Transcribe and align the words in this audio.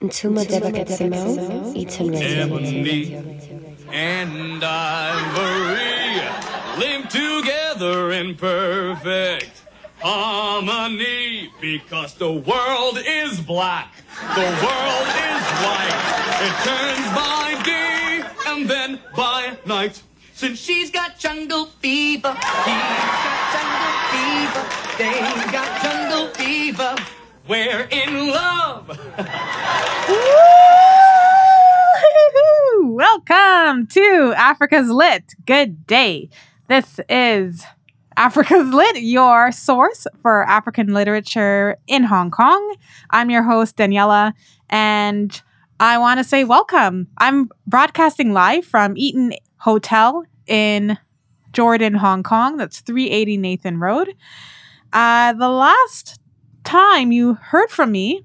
Ntuma 0.00 0.46
Devakatsimo, 0.46 1.76
Eaton 1.76 2.14
Ebony 2.14 3.16
and 3.92 4.64
ivory 4.64 6.22
live 6.78 7.06
together 7.10 8.10
in 8.12 8.34
perfect 8.34 9.60
harmony 10.00 11.52
because 11.60 12.14
the 12.14 12.32
world 12.32 12.98
is 13.04 13.40
black, 13.40 13.92
the 14.34 14.48
world 14.64 15.08
is 15.28 15.44
white. 15.60 16.00
It 16.48 16.54
turns 16.64 17.06
by 17.14 17.60
day 17.62 18.24
and 18.46 18.70
then 18.70 19.00
by 19.14 19.58
night. 19.66 20.02
Since 20.32 20.60
she's 20.60 20.90
got 20.90 21.18
jungle 21.18 21.66
fever, 21.66 22.32
he's 22.32 23.20
got 23.28 23.52
jungle 23.52 23.96
fever, 24.08 24.64
they've 24.96 25.52
got 25.52 25.82
jungle 25.82 26.28
fever. 26.28 27.19
We're 27.50 27.88
in 27.90 28.28
love. 28.28 28.96
Welcome 32.80 33.88
to 33.88 34.34
Africa's 34.36 34.88
Lit. 34.88 35.34
Good 35.46 35.84
day. 35.84 36.28
This 36.68 37.00
is 37.08 37.64
Africa's 38.16 38.72
Lit, 38.72 39.02
your 39.02 39.50
source 39.50 40.06
for 40.22 40.44
African 40.44 40.94
literature 40.94 41.76
in 41.88 42.04
Hong 42.04 42.30
Kong. 42.30 42.76
I'm 43.10 43.30
your 43.30 43.42
host, 43.42 43.76
Daniela, 43.76 44.32
and 44.68 45.42
I 45.80 45.98
want 45.98 46.18
to 46.18 46.24
say 46.24 46.44
welcome. 46.44 47.08
I'm 47.18 47.50
broadcasting 47.66 48.32
live 48.32 48.64
from 48.64 48.96
Eaton 48.96 49.32
Hotel 49.56 50.24
in 50.46 50.96
Jordan, 51.52 51.94
Hong 51.94 52.22
Kong. 52.22 52.58
That's 52.58 52.78
380 52.78 53.38
Nathan 53.38 53.80
Road. 53.80 54.14
Uh, 54.92 55.32
the 55.32 55.48
last 55.48 56.20
time 56.64 57.12
you 57.12 57.34
heard 57.34 57.70
from 57.70 57.92
me, 57.92 58.24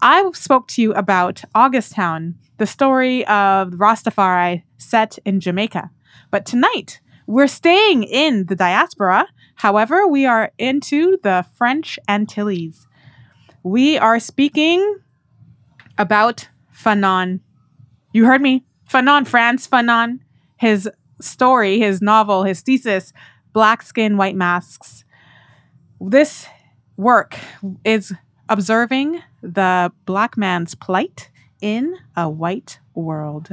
I 0.00 0.28
spoke 0.34 0.68
to 0.68 0.82
you 0.82 0.92
about 0.94 1.42
Augustown, 1.54 2.34
the 2.58 2.66
story 2.66 3.26
of 3.26 3.70
Rastafari 3.70 4.62
set 4.76 5.18
in 5.24 5.40
Jamaica. 5.40 5.90
But 6.30 6.46
tonight, 6.46 7.00
we're 7.26 7.46
staying 7.46 8.02
in 8.04 8.46
the 8.46 8.56
diaspora. 8.56 9.28
However, 9.56 10.06
we 10.06 10.26
are 10.26 10.52
into 10.58 11.18
the 11.22 11.46
French 11.54 11.98
Antilles. 12.08 12.86
We 13.62 13.96
are 13.96 14.20
speaking 14.20 14.98
about 15.96 16.48
Fanon. 16.74 17.40
You 18.12 18.26
heard 18.26 18.42
me. 18.42 18.66
Fanon, 18.90 19.26
Frantz 19.26 19.66
Fanon. 19.66 20.20
His 20.56 20.88
story, 21.20 21.78
his 21.78 22.02
novel, 22.02 22.44
his 22.44 22.60
thesis, 22.60 23.12
Black 23.52 23.82
Skin, 23.82 24.16
White 24.16 24.36
Masks. 24.36 25.04
This 26.00 26.46
work 26.96 27.38
is 27.84 28.12
observing 28.48 29.22
the 29.42 29.92
black 30.06 30.36
man's 30.36 30.74
plight 30.74 31.30
in 31.60 31.96
a 32.16 32.28
white 32.28 32.78
world. 32.94 33.48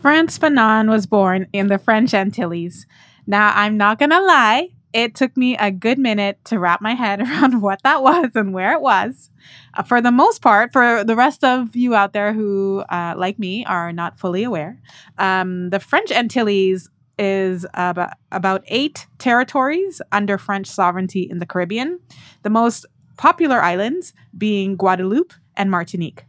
Frantz 0.00 0.38
Fanon 0.38 0.90
was 0.90 1.06
born 1.06 1.46
in 1.52 1.68
the 1.68 1.78
French 1.78 2.12
Antilles. 2.12 2.86
Now, 3.26 3.52
I'm 3.54 3.78
not 3.78 3.98
gonna 3.98 4.20
lie, 4.20 4.70
it 4.94 5.16
took 5.16 5.36
me 5.36 5.56
a 5.58 5.72
good 5.72 5.98
minute 5.98 6.38
to 6.44 6.58
wrap 6.58 6.80
my 6.80 6.94
head 6.94 7.20
around 7.20 7.60
what 7.60 7.82
that 7.82 8.02
was 8.02 8.30
and 8.34 8.54
where 8.54 8.72
it 8.72 8.80
was. 8.80 9.28
Uh, 9.74 9.82
for 9.82 10.00
the 10.00 10.12
most 10.12 10.40
part, 10.40 10.72
for 10.72 11.04
the 11.04 11.16
rest 11.16 11.44
of 11.44 11.76
you 11.76 11.94
out 11.94 12.12
there 12.12 12.32
who, 12.32 12.84
uh, 12.88 13.14
like 13.16 13.38
me, 13.38 13.64
are 13.66 13.92
not 13.92 14.18
fully 14.18 14.44
aware, 14.44 14.80
um, 15.18 15.70
the 15.70 15.80
French 15.80 16.10
Antilles 16.10 16.88
is 17.18 17.66
about, 17.74 18.14
about 18.32 18.64
eight 18.68 19.06
territories 19.18 20.00
under 20.12 20.38
French 20.38 20.66
sovereignty 20.66 21.22
in 21.22 21.40
the 21.40 21.46
Caribbean, 21.46 22.00
the 22.42 22.50
most 22.50 22.86
popular 23.16 23.60
islands 23.60 24.12
being 24.36 24.76
Guadeloupe 24.76 25.34
and 25.56 25.70
Martinique. 25.70 26.24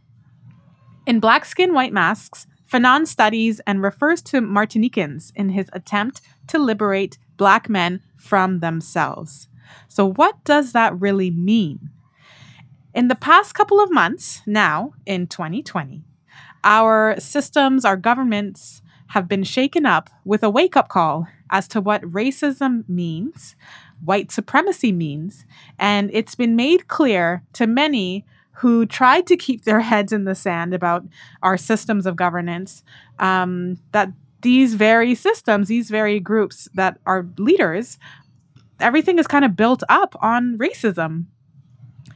In 1.06 1.20
Black 1.20 1.44
Skin, 1.44 1.72
White 1.72 1.92
Masks, 1.92 2.46
Fanon 2.70 3.06
studies 3.06 3.60
and 3.66 3.82
refers 3.82 4.20
to 4.22 4.40
Martinicans 4.40 5.32
in 5.36 5.50
his 5.50 5.70
attempt 5.72 6.20
to 6.48 6.58
liberate 6.58 7.18
black 7.36 7.68
men 7.68 8.02
from 8.26 8.60
themselves. 8.60 9.48
So, 9.88 10.10
what 10.10 10.42
does 10.44 10.72
that 10.72 10.98
really 11.00 11.30
mean? 11.30 11.90
In 12.94 13.08
the 13.08 13.14
past 13.14 13.54
couple 13.54 13.80
of 13.80 13.92
months, 13.92 14.42
now 14.46 14.94
in 15.04 15.26
2020, 15.26 16.02
our 16.64 17.18
systems, 17.20 17.84
our 17.84 17.96
governments 17.96 18.82
have 19.08 19.28
been 19.28 19.44
shaken 19.44 19.86
up 19.86 20.10
with 20.24 20.42
a 20.42 20.50
wake 20.50 20.76
up 20.76 20.88
call 20.88 21.28
as 21.50 21.68
to 21.68 21.80
what 21.80 22.02
racism 22.02 22.88
means, 22.88 23.54
white 24.04 24.32
supremacy 24.32 24.92
means, 24.92 25.44
and 25.78 26.10
it's 26.12 26.34
been 26.34 26.56
made 26.56 26.88
clear 26.88 27.42
to 27.52 27.66
many 27.66 28.24
who 28.60 28.86
tried 28.86 29.26
to 29.26 29.36
keep 29.36 29.64
their 29.64 29.80
heads 29.92 30.12
in 30.12 30.24
the 30.24 30.34
sand 30.34 30.74
about 30.74 31.04
our 31.42 31.56
systems 31.56 32.06
of 32.06 32.16
governance 32.16 32.82
um, 33.18 33.78
that 33.92 34.10
these 34.46 34.74
very 34.74 35.16
systems, 35.16 35.66
these 35.66 35.90
very 35.90 36.20
groups 36.20 36.68
that 36.74 37.00
are 37.04 37.26
leaders, 37.36 37.98
everything 38.78 39.18
is 39.18 39.26
kind 39.26 39.44
of 39.44 39.56
built 39.56 39.82
up 39.88 40.14
on 40.22 40.56
racism. 40.56 41.24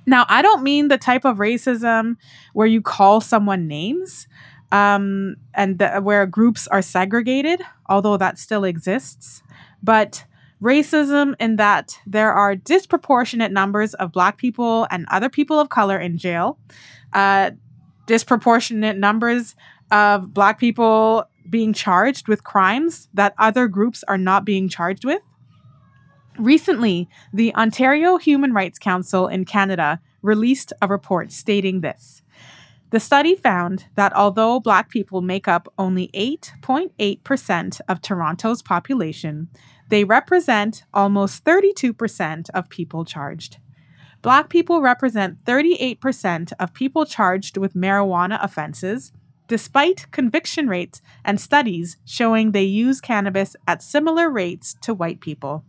Now, 0.06 0.26
I 0.28 0.40
don't 0.40 0.62
mean 0.62 0.86
the 0.86 0.96
type 0.96 1.24
of 1.24 1.38
racism 1.38 2.18
where 2.52 2.68
you 2.68 2.82
call 2.82 3.20
someone 3.20 3.66
names 3.66 4.28
um, 4.70 5.34
and 5.54 5.82
where 6.02 6.24
groups 6.24 6.68
are 6.68 6.82
segregated, 6.82 7.62
although 7.88 8.16
that 8.16 8.38
still 8.38 8.62
exists, 8.62 9.42
but 9.82 10.24
racism 10.62 11.34
in 11.40 11.56
that 11.56 11.98
there 12.06 12.32
are 12.32 12.54
disproportionate 12.54 13.50
numbers 13.50 13.92
of 13.94 14.12
Black 14.12 14.36
people 14.36 14.86
and 14.92 15.04
other 15.10 15.28
people 15.28 15.58
of 15.58 15.68
color 15.68 15.98
in 15.98 16.16
jail, 16.16 16.60
uh, 17.12 17.50
disproportionate 18.06 18.98
numbers 18.98 19.56
of 19.90 20.32
Black 20.32 20.60
people 20.60 21.26
being 21.50 21.72
charged 21.72 22.28
with 22.28 22.44
crimes 22.44 23.08
that 23.12 23.34
other 23.36 23.68
groups 23.68 24.04
are 24.08 24.18
not 24.18 24.44
being 24.44 24.68
charged 24.68 25.04
with. 25.04 25.20
Recently, 26.38 27.08
the 27.32 27.54
Ontario 27.54 28.16
Human 28.16 28.52
Rights 28.54 28.78
Council 28.78 29.26
in 29.26 29.44
Canada 29.44 30.00
released 30.22 30.72
a 30.80 30.86
report 30.86 31.32
stating 31.32 31.80
this. 31.80 32.22
The 32.90 33.00
study 33.00 33.34
found 33.36 33.86
that 33.94 34.14
although 34.16 34.58
Black 34.58 34.88
people 34.88 35.20
make 35.20 35.46
up 35.46 35.72
only 35.78 36.08
8.8% 36.08 37.80
of 37.88 38.00
Toronto's 38.00 38.62
population, 38.62 39.48
they 39.88 40.04
represent 40.04 40.84
almost 40.92 41.44
32% 41.44 42.50
of 42.50 42.68
people 42.68 43.04
charged. 43.04 43.58
Black 44.22 44.48
people 44.48 44.80
represent 44.80 45.44
38% 45.44 46.52
of 46.58 46.74
people 46.74 47.06
charged 47.06 47.56
with 47.56 47.74
marijuana 47.74 48.42
offenses, 48.42 49.12
despite 49.50 50.08
conviction 50.12 50.68
rates 50.68 51.02
and 51.24 51.40
studies 51.40 51.96
showing 52.04 52.52
they 52.52 52.62
use 52.62 53.00
cannabis 53.00 53.56
at 53.66 53.82
similar 53.82 54.30
rates 54.30 54.76
to 54.80 54.94
white 54.94 55.20
people. 55.20 55.64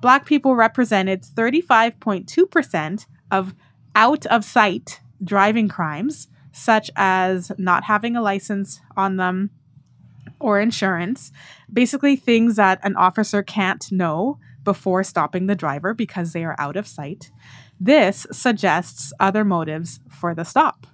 Black 0.00 0.24
people 0.24 0.54
represented 0.54 1.22
35.2% 1.22 3.06
of 3.32 3.54
out 3.96 4.24
of 4.26 4.44
sight 4.44 5.00
driving 5.22 5.68
crimes, 5.68 6.28
such 6.52 6.92
as 6.94 7.50
not 7.58 7.82
having 7.84 8.14
a 8.14 8.22
license 8.22 8.80
on 8.96 9.16
them 9.16 9.50
or 10.38 10.60
insurance, 10.60 11.32
basically 11.72 12.14
things 12.14 12.54
that 12.54 12.78
an 12.84 12.94
officer 12.94 13.42
can't 13.42 13.90
know 13.90 14.38
before 14.62 15.02
stopping 15.02 15.48
the 15.48 15.56
driver 15.56 15.92
because 15.92 16.32
they 16.32 16.44
are 16.44 16.54
out 16.56 16.76
of 16.76 16.86
sight. 16.86 17.32
This 17.80 18.28
suggests 18.30 19.12
other 19.18 19.44
motives 19.44 19.98
for 20.08 20.36
the 20.36 20.44
stop. 20.44 20.86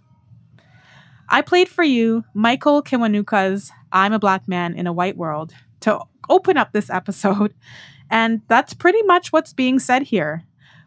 I 1.30 1.42
played 1.42 1.68
for 1.68 1.84
you 1.84 2.24
Michael 2.32 2.82
Kiwanuka's 2.82 3.70
I'm 3.92 4.14
a 4.14 4.18
Black 4.18 4.48
Man 4.48 4.74
in 4.74 4.86
a 4.86 4.92
White 4.92 5.16
World 5.18 5.52
to 5.80 6.00
open 6.30 6.56
up 6.56 6.72
this 6.72 6.88
episode, 6.88 7.54
and 8.10 8.40
that's 8.48 8.72
pretty 8.72 9.02
much 9.02 9.30
what's 9.30 9.52
being 9.52 9.78
said 9.78 10.04
here. 10.04 10.44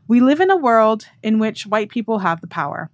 We 0.08 0.20
live 0.20 0.40
in 0.40 0.50
a 0.50 0.58
world 0.58 1.06
in 1.22 1.38
which 1.38 1.68
white 1.68 1.90
people 1.90 2.20
have 2.20 2.42
the 2.42 2.48
power. 2.48 2.90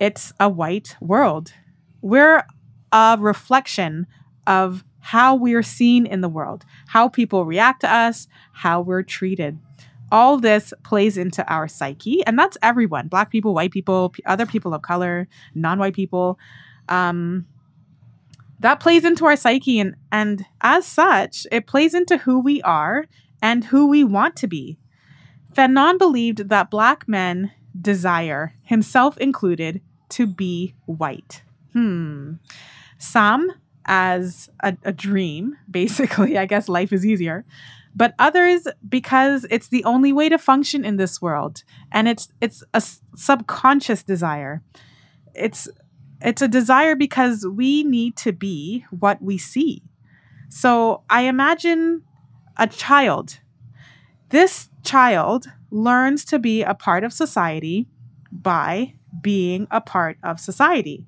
It's 0.00 0.32
a 0.40 0.48
white 0.48 0.96
world. 1.00 1.52
We're 2.00 2.44
a 2.90 3.16
reflection 3.18 4.08
of 4.48 4.84
how 4.98 5.36
we're 5.36 5.62
seen 5.62 6.04
in 6.04 6.20
the 6.20 6.28
world, 6.28 6.64
how 6.88 7.08
people 7.08 7.44
react 7.44 7.82
to 7.82 7.92
us, 7.92 8.26
how 8.52 8.80
we're 8.80 9.02
treated. 9.04 9.58
All 10.10 10.36
this 10.36 10.74
plays 10.82 11.16
into 11.16 11.46
our 11.50 11.68
psyche, 11.68 12.26
and 12.26 12.36
that's 12.36 12.58
everyone 12.60 13.06
Black 13.06 13.30
people, 13.30 13.54
white 13.54 13.70
people, 13.70 14.12
other 14.26 14.46
people 14.46 14.74
of 14.74 14.82
color, 14.82 15.28
non 15.54 15.78
white 15.78 15.94
people. 15.94 16.38
Um, 16.88 17.46
that 18.60 18.78
plays 18.78 19.04
into 19.04 19.26
our 19.26 19.36
psyche, 19.36 19.80
and, 19.80 19.96
and 20.12 20.44
as 20.60 20.86
such, 20.86 21.46
it 21.50 21.66
plays 21.66 21.94
into 21.94 22.18
who 22.18 22.38
we 22.38 22.62
are 22.62 23.06
and 23.42 23.64
who 23.64 23.88
we 23.88 24.04
want 24.04 24.36
to 24.36 24.46
be. 24.46 24.78
Fanon 25.52 25.98
believed 25.98 26.48
that 26.48 26.70
Black 26.70 27.08
men 27.08 27.50
desire, 27.78 28.54
himself 28.62 29.18
included, 29.18 29.80
to 30.10 30.26
be 30.26 30.74
white. 30.86 31.42
Hmm. 31.72 32.34
Some, 32.98 33.52
as 33.84 34.48
a, 34.62 34.76
a 34.84 34.92
dream, 34.92 35.56
basically, 35.70 36.38
I 36.38 36.46
guess 36.46 36.68
life 36.68 36.92
is 36.92 37.04
easier. 37.04 37.44
but 37.94 38.14
others 38.18 38.66
because 38.88 39.44
it's 39.50 39.68
the 39.68 39.84
only 39.84 40.12
way 40.12 40.28
to 40.28 40.38
function 40.38 40.84
in 40.84 40.96
this 40.96 41.20
world 41.20 41.62
and 41.90 42.08
it's 42.08 42.28
it's 42.40 42.64
a 42.72 42.82
subconscious 43.14 44.02
desire. 44.02 44.62
It's 45.34 45.68
it's 46.24 46.42
a 46.42 46.48
desire 46.48 46.94
because 46.94 47.46
we 47.46 47.84
need 47.84 48.16
to 48.18 48.32
be 48.32 48.84
what 48.90 49.22
we 49.22 49.38
see. 49.38 49.82
So 50.48 51.02
I 51.08 51.22
imagine 51.22 52.02
a 52.56 52.66
child. 52.66 53.40
This 54.28 54.68
child 54.82 55.46
learns 55.70 56.24
to 56.26 56.38
be 56.38 56.62
a 56.62 56.74
part 56.74 57.04
of 57.04 57.12
society 57.12 57.88
by 58.30 58.94
being 59.20 59.66
a 59.70 59.80
part 59.80 60.18
of 60.22 60.40
society, 60.40 61.06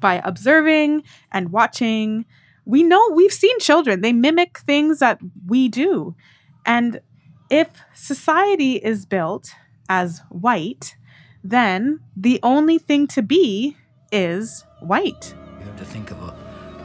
by 0.00 0.20
observing 0.24 1.02
and 1.32 1.52
watching. 1.52 2.24
We 2.64 2.82
know 2.82 3.10
we've 3.14 3.32
seen 3.32 3.58
children, 3.58 4.00
they 4.00 4.12
mimic 4.12 4.58
things 4.58 4.98
that 4.98 5.20
we 5.46 5.68
do. 5.68 6.14
And 6.66 7.00
if 7.50 7.68
society 7.94 8.76
is 8.76 9.06
built 9.06 9.52
as 9.88 10.22
white, 10.28 10.96
then 11.42 12.00
the 12.16 12.38
only 12.42 12.78
thing 12.78 13.06
to 13.08 13.22
be 13.22 13.76
is 14.12 14.64
white. 14.80 15.34
You 15.58 15.66
have 15.66 15.78
to 15.78 15.84
think 15.84 16.10
of 16.10 16.22
a 16.22 16.34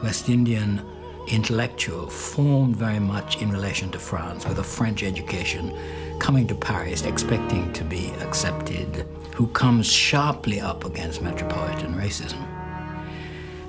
West 0.02 0.28
Indian 0.28 0.82
intellectual 1.28 2.08
formed 2.08 2.76
very 2.76 3.00
much 3.00 3.42
in 3.42 3.50
relation 3.50 3.90
to 3.90 3.98
France 3.98 4.46
with 4.46 4.58
a 4.58 4.62
French 4.62 5.02
education, 5.02 5.76
coming 6.18 6.46
to 6.46 6.54
Paris 6.54 7.02
expecting 7.02 7.72
to 7.72 7.84
be 7.84 8.10
accepted, 8.20 9.06
who 9.34 9.48
comes 9.48 9.90
sharply 9.90 10.60
up 10.60 10.84
against 10.84 11.22
metropolitan 11.22 11.94
racism. 11.94 12.46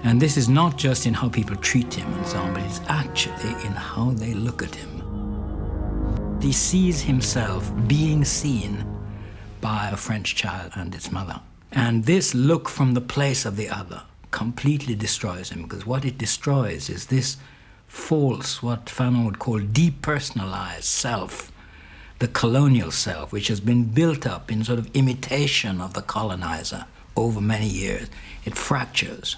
And 0.04 0.22
this 0.22 0.38
is 0.38 0.48
not 0.48 0.78
just 0.78 1.06
in 1.06 1.14
how 1.14 1.30
people 1.30 1.56
treat 1.56 1.94
him 1.94 2.12
and 2.14 2.26
so 2.26 2.38
on, 2.38 2.54
but 2.54 2.64
it's 2.64 2.82
actually 2.88 3.52
in 3.66 3.74
how 3.74 4.12
they 4.12 4.34
look 4.34 4.62
at 4.62 4.74
him. 4.74 6.40
He 6.42 6.52
sees 6.52 7.02
himself 7.02 7.72
being 7.88 8.24
seen 8.24 8.86
by 9.60 9.90
a 9.92 9.98
French 9.98 10.36
child 10.36 10.72
and 10.76 10.94
its 10.94 11.12
mother. 11.12 11.42
And 11.78 12.06
this 12.06 12.34
look 12.34 12.70
from 12.70 12.96
the 12.96 13.02
place 13.02 13.46
of 13.46 13.56
the 13.56 13.70
other 13.70 14.02
completely 14.32 14.96
destroys 14.96 15.52
him 15.52 15.62
because 15.62 15.86
what 15.86 16.06
it 16.06 16.18
destroys 16.18 16.90
is 16.90 17.06
this 17.06 17.38
false, 17.86 18.64
what 18.64 18.88
Fanon 18.88 19.26
would 19.26 19.38
call 19.38 19.60
depersonalized 19.60 20.82
self, 20.82 21.52
the 22.18 22.30
colonial 22.30 22.90
self, 22.90 23.32
which 23.32 23.48
has 23.50 23.60
been 23.60 23.84
built 23.84 24.26
up 24.26 24.52
in 24.52 24.64
sort 24.64 24.80
of 24.80 24.90
imitation 24.96 25.80
of 25.80 25.94
the 25.94 26.02
colonizer 26.02 26.86
over 27.16 27.40
many 27.40 27.68
years. 27.68 28.08
It 28.44 28.58
fractures. 28.58 29.38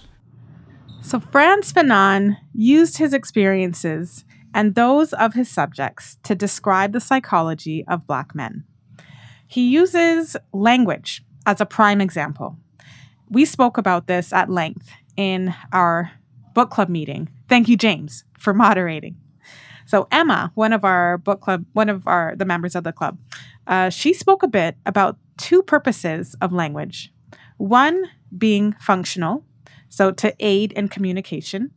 So 1.01 1.19
Frantz 1.19 1.73
Fanon 1.73 2.37
used 2.53 2.99
his 2.99 3.13
experiences 3.13 4.23
and 4.53 4.75
those 4.75 5.11
of 5.11 5.33
his 5.33 5.51
subjects 5.51 6.17
to 6.23 6.35
describe 6.35 6.93
the 6.93 7.01
psychology 7.01 7.83
of 7.85 8.07
black 8.07 8.33
men. 8.33 8.63
He 9.45 9.67
uses 9.67 10.37
language 10.53 11.25
as 11.45 11.61
a 11.61 11.65
prime 11.65 12.01
example. 12.01 12.57
We 13.29 13.45
spoke 13.45 13.77
about 13.77 14.07
this 14.07 14.33
at 14.33 14.49
length 14.49 14.89
in 15.15 15.53
our 15.71 16.11
book 16.53 16.71
club 16.71 16.89
meeting. 16.89 17.29
Thank 17.47 17.67
you, 17.67 17.77
James, 17.77 18.23
for 18.37 18.53
moderating. 18.53 19.17
So 19.85 20.07
Emma, 20.11 20.51
one 20.53 20.71
of 20.71 20.85
our 20.85 21.17
book 21.17 21.41
club, 21.41 21.65
one 21.73 21.89
of 21.89 22.07
our 22.07 22.35
the 22.35 22.45
members 22.45 22.75
of 22.75 22.83
the 22.83 22.93
club, 22.93 23.17
uh, 23.65 23.89
she 23.89 24.13
spoke 24.13 24.43
a 24.43 24.47
bit 24.47 24.75
about 24.85 25.17
two 25.37 25.63
purposes 25.63 26.35
of 26.41 26.53
language. 26.53 27.11
One 27.57 28.05
being 28.37 28.75
functional, 28.79 29.43
so 29.89 30.11
to 30.11 30.35
aid 30.39 30.71
in 30.73 30.89
communication, 30.89 31.71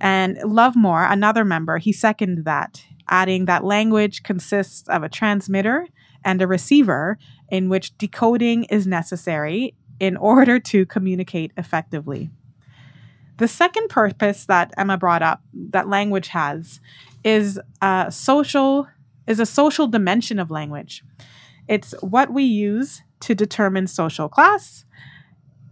and 0.00 0.38
Lovemore, 0.42 1.04
another 1.04 1.44
member, 1.44 1.78
he 1.78 1.92
seconded 1.92 2.44
that, 2.46 2.82
adding 3.08 3.44
that 3.44 3.64
language 3.64 4.22
consists 4.22 4.88
of 4.88 5.02
a 5.02 5.08
transmitter 5.08 5.88
and 6.28 6.42
a 6.42 6.46
receiver 6.46 7.18
in 7.48 7.70
which 7.70 7.96
decoding 7.96 8.64
is 8.64 8.86
necessary 8.86 9.74
in 9.98 10.14
order 10.14 10.60
to 10.60 10.84
communicate 10.84 11.52
effectively. 11.56 12.28
The 13.38 13.48
second 13.48 13.88
purpose 13.88 14.44
that 14.44 14.74
Emma 14.76 14.98
brought 14.98 15.22
up 15.22 15.40
that 15.54 15.88
language 15.88 16.28
has 16.28 16.80
is 17.24 17.58
a 17.80 18.08
social 18.10 18.88
is 19.26 19.40
a 19.40 19.46
social 19.46 19.86
dimension 19.86 20.38
of 20.38 20.50
language. 20.50 21.02
It's 21.66 21.94
what 22.02 22.30
we 22.30 22.42
use 22.42 23.02
to 23.20 23.34
determine 23.34 23.86
social 23.86 24.28
class, 24.28 24.84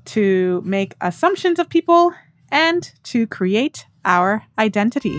to 0.06 0.62
make 0.64 0.94
assumptions 1.03 1.58
of 1.58 1.69
people, 1.69 2.14
and 2.50 2.91
to 3.05 3.26
create 3.26 3.87
our 4.06 4.44
identity. 4.58 5.19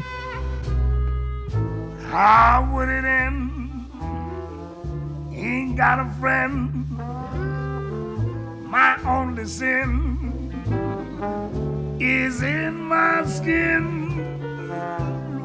How 2.09 2.67
would 2.73 2.89
it 2.89 3.05
end? 3.05 3.56
Ain't 5.37 5.77
got 5.77 5.99
a 5.99 6.09
friend. 6.19 6.89
My 8.67 8.97
only 9.05 9.45
sin 9.45 10.51
is 11.99 12.41
in 12.41 12.73
my 12.75 13.23
skin. 13.23 14.07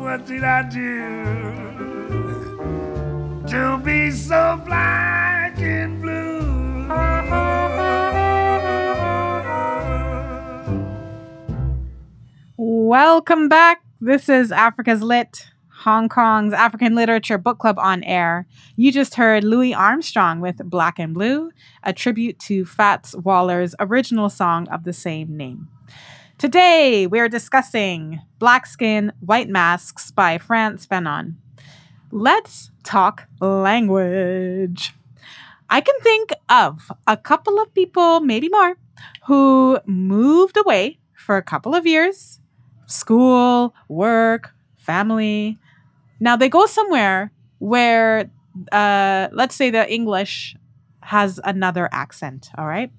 What 0.01 0.27
did 0.27 0.45
I 0.45 0.63
do 0.63 1.23
to 3.49 3.79
be 3.85 4.11
so 4.11 4.59
black 4.65 5.59
and 5.59 6.01
blue? 6.01 6.89
Welcome 12.57 13.51
back. 13.51 13.83
This 14.01 14.31
is 14.31 14.53
Africa's 14.53 15.03
Lit, 15.03 15.52
Hong 15.83 16.09
Kong's 16.09 16.53
African 16.53 16.95
Literature 16.95 17.39
Book 17.39 17.59
Club 17.59 17.77
on 17.77 18.05
air. 18.05 18.47
You 18.77 18.93
just 18.93 19.17
heard 19.17 19.43
Louis 19.43 19.75
Armstrong 19.75 20.41
with 20.41 20.59
Black 20.59 21.01
and 21.01 21.13
Blue, 21.13 21.51
a 21.83 21.93
tribute 21.93 22.39
to 22.41 22.65
Fats 22.65 23.17
Waller's 23.17 23.75
original 23.81 24.29
song 24.29 24.69
of 24.69 24.85
the 24.85 24.93
same 24.93 25.37
name. 25.37 25.69
Today, 26.39 27.09
we're 27.09 27.29
discussing 27.29 28.21
Black 28.39 28.67
Skin, 28.67 29.13
White 29.19 29.49
Masks 29.49 30.13
by 30.13 30.39
Frantz 30.39 30.87
Fanon. 30.87 31.35
Let's 32.13 32.71
talk 32.85 33.27
language. 33.41 34.95
I 35.69 35.81
can 35.81 35.99
think 36.01 36.33
of 36.49 36.93
a 37.09 37.17
couple 37.17 37.61
of 37.61 37.75
people, 37.75 38.21
maybe 38.21 38.49
more, 38.49 38.77
who 39.27 39.81
moved 39.85 40.57
away 40.57 41.01
for 41.17 41.37
a 41.37 41.43
couple 41.43 41.75
of 41.75 41.87
years 41.87 42.39
school, 42.87 43.75
work, 43.89 44.55
family. 44.77 45.59
Now 46.23 46.37
they 46.37 46.49
go 46.49 46.67
somewhere 46.67 47.33
where, 47.59 48.31
uh, 48.71 49.27
let's 49.33 49.57
say 49.57 49.71
the 49.71 49.93
English 49.93 50.55
has 51.01 51.41
another 51.43 51.89
accent, 51.91 52.49
all 52.57 52.69
right? 52.69 52.93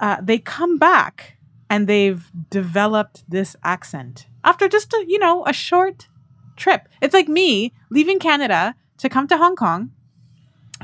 Uh, 0.00 0.16
they 0.20 0.38
come 0.38 0.76
back 0.76 1.38
and 1.70 1.86
they've 1.86 2.28
developed 2.50 3.22
this 3.30 3.54
accent 3.62 4.26
after 4.42 4.68
just 4.68 4.92
a, 4.92 5.04
you 5.06 5.20
know, 5.20 5.46
a 5.46 5.52
short 5.52 6.08
trip. 6.56 6.88
It's 7.00 7.14
like 7.14 7.28
me 7.28 7.72
leaving 7.90 8.18
Canada 8.18 8.74
to 8.98 9.08
come 9.08 9.28
to 9.28 9.36
Hong 9.36 9.54
Kong 9.54 9.92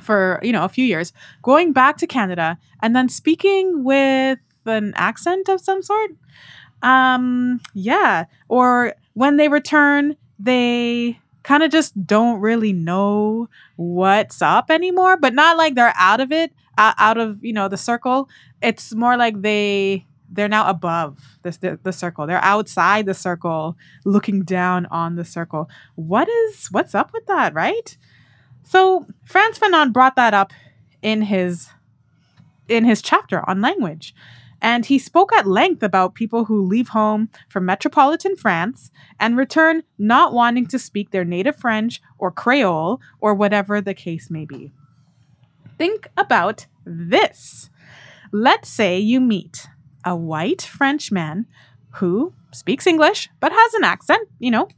for, 0.01 0.39
you 0.45 0.53
know, 0.53 0.63
a 0.65 0.69
few 0.69 0.85
years, 0.85 1.13
going 1.43 1.73
back 1.73 1.97
to 1.97 2.07
Canada 2.07 2.57
and 2.83 2.95
then 2.95 3.09
speaking 3.09 3.83
with 3.83 4.39
an 4.65 4.93
accent 4.95 5.49
of 5.49 5.61
some 5.61 5.83
sort. 5.83 6.13
Um, 6.83 7.61
yeah. 7.75 8.27
Or 8.49 8.95
when 9.15 9.39
they 9.39 9.49
return, 9.49 10.17
they 10.39 11.19
kind 11.45 11.63
of 11.63 11.71
just 11.71 12.07
don't 12.07 12.41
really 12.41 12.73
know 12.73 13.49
what's 13.77 14.43
up 14.43 14.71
anymore, 14.71 15.17
but 15.17 15.35
not 15.35 15.57
like 15.57 15.75
they're 15.75 15.95
out 15.97 16.21
of 16.21 16.33
it, 16.33 16.53
uh, 16.77 16.95
out 16.99 17.19
of, 17.19 17.45
you 17.45 17.53
know, 17.53 17.69
the 17.69 17.77
circle. 17.77 18.29
It's 18.61 18.95
more 18.95 19.17
like 19.17 19.41
they 19.43 20.07
they're 20.31 20.49
now 20.49 20.69
above 20.69 21.39
this 21.43 21.59
the, 21.59 21.79
the 21.83 21.93
circle. 21.93 22.27
They're 22.27 22.43
outside 22.43 23.07
the 23.07 23.15
circle, 23.15 23.77
looking 24.05 24.43
down 24.43 24.87
on 24.87 25.15
the 25.15 25.25
circle. 25.25 25.69
What 25.95 26.29
is 26.29 26.69
what's 26.73 26.95
up 26.95 27.13
with 27.13 27.27
that, 27.27 27.55
right? 27.55 27.97
So 28.65 29.07
Frantz 29.25 29.59
Fanon 29.59 29.93
brought 29.93 30.17
that 30.17 30.35
up 30.35 30.53
in 31.03 31.23
his 31.23 31.69
in 32.69 32.85
his 32.85 33.03
chapter 33.03 33.49
on 33.49 33.61
language. 33.61 34.15
And 34.65 34.87
he 34.87 34.99
spoke 34.99 35.31
at 35.35 35.47
length 35.47 35.83
about 35.83 36.15
people 36.15 36.47
who 36.47 36.65
leave 36.65 36.89
home 36.89 37.29
from 37.51 37.67
metropolitan 37.67 38.35
France 38.35 38.91
and 39.21 39.37
return 39.37 39.83
not 39.99 40.33
wanting 40.33 40.65
to 40.69 40.79
speak 40.79 41.11
their 41.11 41.23
native 41.23 41.55
French 41.55 42.01
or 42.17 42.31
Creole 42.31 42.99
or 43.21 43.35
whatever 43.35 43.83
the 43.83 43.93
case 43.93 44.31
may 44.31 44.47
be. 44.47 44.73
Think 45.77 46.09
about 46.17 46.67
this. 46.87 47.69
Let's 48.33 48.71
say 48.71 48.99
you 48.99 49.21
meet 49.21 49.67
a 50.03 50.17
white 50.17 50.63
French 50.63 51.13
man 51.13 51.45
who 51.97 52.33
speaks 52.51 52.87
English 52.87 53.29
but 53.41 53.53
has 53.53 53.75
an 53.75 53.85
accent, 53.85 54.27
you 54.39 54.51
know, 54.51 54.69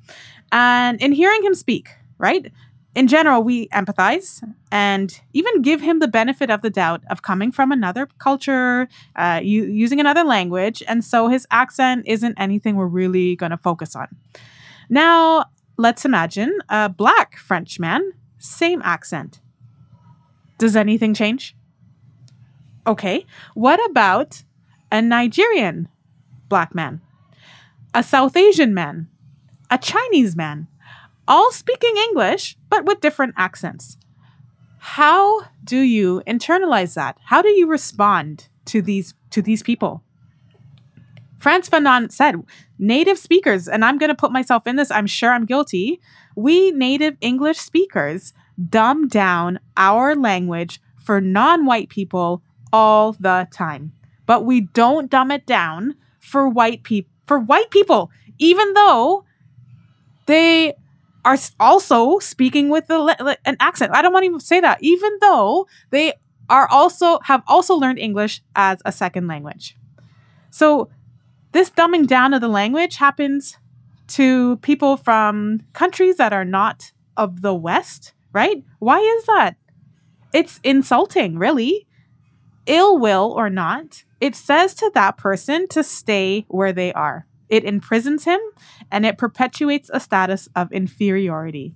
and 0.50 1.00
in 1.00 1.12
hearing 1.12 1.44
him 1.44 1.54
speak, 1.54 1.90
right? 2.18 2.50
In 2.96 3.08
general, 3.08 3.42
we 3.42 3.68
empathize 3.68 4.42
and 4.72 5.20
even 5.34 5.60
give 5.60 5.82
him 5.82 5.98
the 5.98 6.08
benefit 6.08 6.48
of 6.48 6.62
the 6.62 6.70
doubt 6.70 7.02
of 7.10 7.20
coming 7.20 7.52
from 7.52 7.70
another 7.70 8.08
culture, 8.18 8.88
uh, 9.16 9.38
u- 9.42 9.66
using 9.66 10.00
another 10.00 10.24
language, 10.24 10.82
and 10.88 11.04
so 11.04 11.28
his 11.28 11.46
accent 11.50 12.04
isn't 12.06 12.34
anything 12.38 12.74
we're 12.74 12.86
really 12.86 13.36
going 13.36 13.50
to 13.50 13.58
focus 13.58 13.94
on. 13.94 14.08
Now, 14.88 15.44
let's 15.76 16.06
imagine 16.06 16.56
a 16.70 16.88
black 16.88 17.36
Frenchman, 17.36 18.14
same 18.38 18.80
accent. 18.82 19.40
Does 20.56 20.74
anything 20.74 21.12
change? 21.12 21.54
Okay, 22.86 23.26
what 23.52 23.78
about 23.90 24.42
a 24.90 25.02
Nigerian 25.02 25.88
black 26.48 26.74
man, 26.74 27.02
a 27.92 28.02
South 28.02 28.38
Asian 28.38 28.72
man, 28.72 29.08
a 29.70 29.76
Chinese 29.76 30.34
man, 30.34 30.68
all 31.28 31.52
speaking 31.52 31.94
English 32.08 32.56
but 32.68 32.84
with 32.84 33.00
different 33.00 33.34
accents? 33.36 33.96
How 34.78 35.42
do 35.64 35.78
you 35.78 36.22
internalize 36.26 36.94
that? 36.94 37.18
How 37.24 37.42
do 37.42 37.48
you 37.48 37.66
respond 37.66 38.48
to 38.66 38.82
these 38.82 39.14
to 39.30 39.42
these 39.42 39.62
people? 39.62 40.02
Frantz 41.38 41.68
Fanon 41.68 42.10
said, 42.10 42.42
native 42.78 43.18
speakers, 43.18 43.68
and 43.68 43.84
I'm 43.84 43.98
going 43.98 44.08
to 44.08 44.14
put 44.14 44.32
myself 44.32 44.66
in 44.66 44.76
this, 44.76 44.90
I'm 44.90 45.06
sure 45.06 45.32
I'm 45.32 45.44
guilty. 45.44 46.00
We 46.34 46.70
native 46.72 47.16
English 47.20 47.58
speakers 47.58 48.32
dumb 48.70 49.06
down 49.06 49.60
our 49.76 50.14
language 50.14 50.80
for 50.98 51.20
non 51.20 51.66
white 51.66 51.88
people 51.88 52.42
all 52.72 53.12
the 53.12 53.48
time. 53.52 53.92
But 54.24 54.44
we 54.44 54.62
don't 54.62 55.10
dumb 55.10 55.30
it 55.30 55.46
down 55.46 55.94
for 56.18 56.48
white 56.48 56.82
people 56.82 57.10
for 57.26 57.38
white 57.38 57.70
people 57.70 58.10
even 58.38 58.72
though 58.74 59.24
they 60.26 60.74
are 61.26 61.36
also 61.58 62.20
speaking 62.20 62.70
with 62.70 62.86
the, 62.86 62.98
le- 62.98 63.36
an 63.44 63.56
accent. 63.58 63.92
I 63.94 64.00
don't 64.00 64.12
want 64.12 64.22
to 64.22 64.28
even 64.28 64.40
say 64.40 64.60
that 64.60 64.78
even 64.80 65.10
though 65.20 65.66
they 65.90 66.14
are 66.48 66.68
also 66.70 67.18
have 67.24 67.42
also 67.48 67.74
learned 67.74 67.98
English 67.98 68.40
as 68.54 68.80
a 68.84 68.92
second 68.92 69.26
language. 69.26 69.76
So 70.50 70.88
this 71.50 71.68
dumbing 71.68 72.06
down 72.06 72.32
of 72.32 72.40
the 72.40 72.48
language 72.48 72.96
happens 72.96 73.58
to 74.08 74.56
people 74.58 74.96
from 74.96 75.62
countries 75.72 76.16
that 76.16 76.32
are 76.32 76.44
not 76.44 76.92
of 77.16 77.42
the 77.42 77.54
West, 77.54 78.12
right? 78.32 78.62
Why 78.78 79.00
is 79.00 79.26
that? 79.26 79.56
It's 80.32 80.60
insulting, 80.62 81.38
really. 81.38 81.88
Ill 82.66 82.98
will 82.98 83.32
or 83.36 83.50
not, 83.50 84.04
it 84.20 84.36
says 84.36 84.74
to 84.74 84.90
that 84.94 85.16
person 85.16 85.66
to 85.68 85.82
stay 85.82 86.44
where 86.48 86.72
they 86.72 86.92
are. 86.92 87.26
It 87.48 87.64
imprisons 87.64 88.24
him 88.24 88.40
and 88.90 89.06
it 89.06 89.18
perpetuates 89.18 89.90
a 89.92 90.00
status 90.00 90.48
of 90.54 90.72
inferiority. 90.72 91.74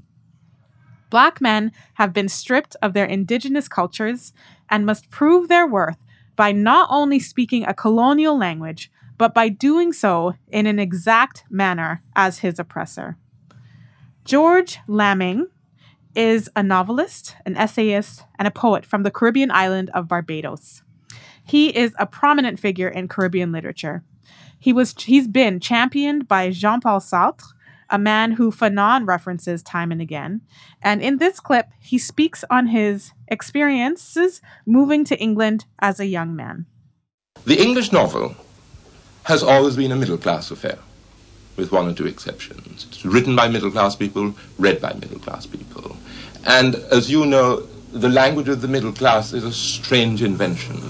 Black 1.11 1.41
men 1.41 1.73
have 1.95 2.13
been 2.13 2.29
stripped 2.29 2.77
of 2.81 2.93
their 2.93 3.05
indigenous 3.05 3.69
cultures 3.69 4.33
and 4.69 4.87
must 4.87 5.11
prove 5.11 5.49
their 5.49 5.67
worth 5.67 5.99
by 6.37 6.53
not 6.53 6.89
only 6.91 7.19
speaking 7.19 7.65
a 7.65 7.75
colonial 7.75 8.39
language, 8.39 8.91
but 9.19 9.35
by 9.35 9.49
doing 9.49 9.93
so 9.93 10.35
in 10.49 10.67
an 10.67 10.79
exact 10.79 11.45
manner 11.51 12.03
as 12.17 12.39
his 12.39 12.59
oppressor. 12.59 13.17
George 14.25 14.79
Lamming 14.87 15.49
is 16.15 16.49
a 16.57 16.63
novelist, 16.63 17.37
an 17.45 17.57
essayist, 17.57 18.25
and 18.39 18.49
a 18.49 18.51
poet 18.51 18.87
from 18.87 19.03
the 19.03 19.11
Caribbean 19.11 19.51
island 19.51 19.91
of 19.93 20.09
Barbados. 20.09 20.83
He 21.45 21.77
is 21.77 21.93
a 21.99 22.07
prominent 22.07 22.59
figure 22.61 22.89
in 22.89 23.09
Caribbean 23.09 23.53
literature. 23.53 24.05
He 24.61 24.75
was 24.75 24.95
he's 24.97 25.27
been 25.27 25.59
championed 25.59 26.29
by 26.29 26.51
Jean-Paul 26.51 27.01
Sartre, 27.01 27.55
a 27.89 27.99
man 27.99 28.33
who 28.33 28.53
Fanon 28.53 29.09
references 29.09 29.63
time 29.63 29.91
and 29.91 30.03
again. 30.03 30.43
And 30.83 31.03
in 31.03 31.17
this 31.17 31.41
clip, 31.41 31.71
he 31.81 31.99
speaks 31.99 32.45
on 32.51 32.67
his 32.69 33.13
experiences 33.27 34.43
moving 34.67 35.03
to 35.07 35.19
England 35.19 35.65
as 35.79 35.99
a 35.99 36.07
young 36.07 36.37
man. 36.37 36.67
The 37.47 37.61
English 37.61 37.91
novel 37.91 38.37
has 39.25 39.43
always 39.43 39.77
been 39.77 39.93
a 39.93 39.97
middle 39.97 40.19
class 40.19 40.51
affair, 40.51 40.79
with 41.57 41.73
one 41.73 41.89
or 41.89 41.95
two 41.95 42.07
exceptions. 42.07 42.85
It's 42.85 43.05
written 43.05 43.35
by 43.35 43.49
middle 43.49 43.71
class 43.71 43.97
people, 43.97 44.35
read 44.59 44.81
by 44.81 44.93
middle 44.93 45.19
class 45.19 45.47
people. 45.47 45.97
And 46.45 46.75
as 46.93 47.11
you 47.11 47.25
know, 47.25 47.67
the 47.93 48.11
language 48.11 48.49
of 48.49 48.61
the 48.61 48.69
middle 48.69 48.93
class 48.93 49.33
is 49.33 49.43
a 49.43 49.53
strange 49.53 50.23
invention. 50.23 50.81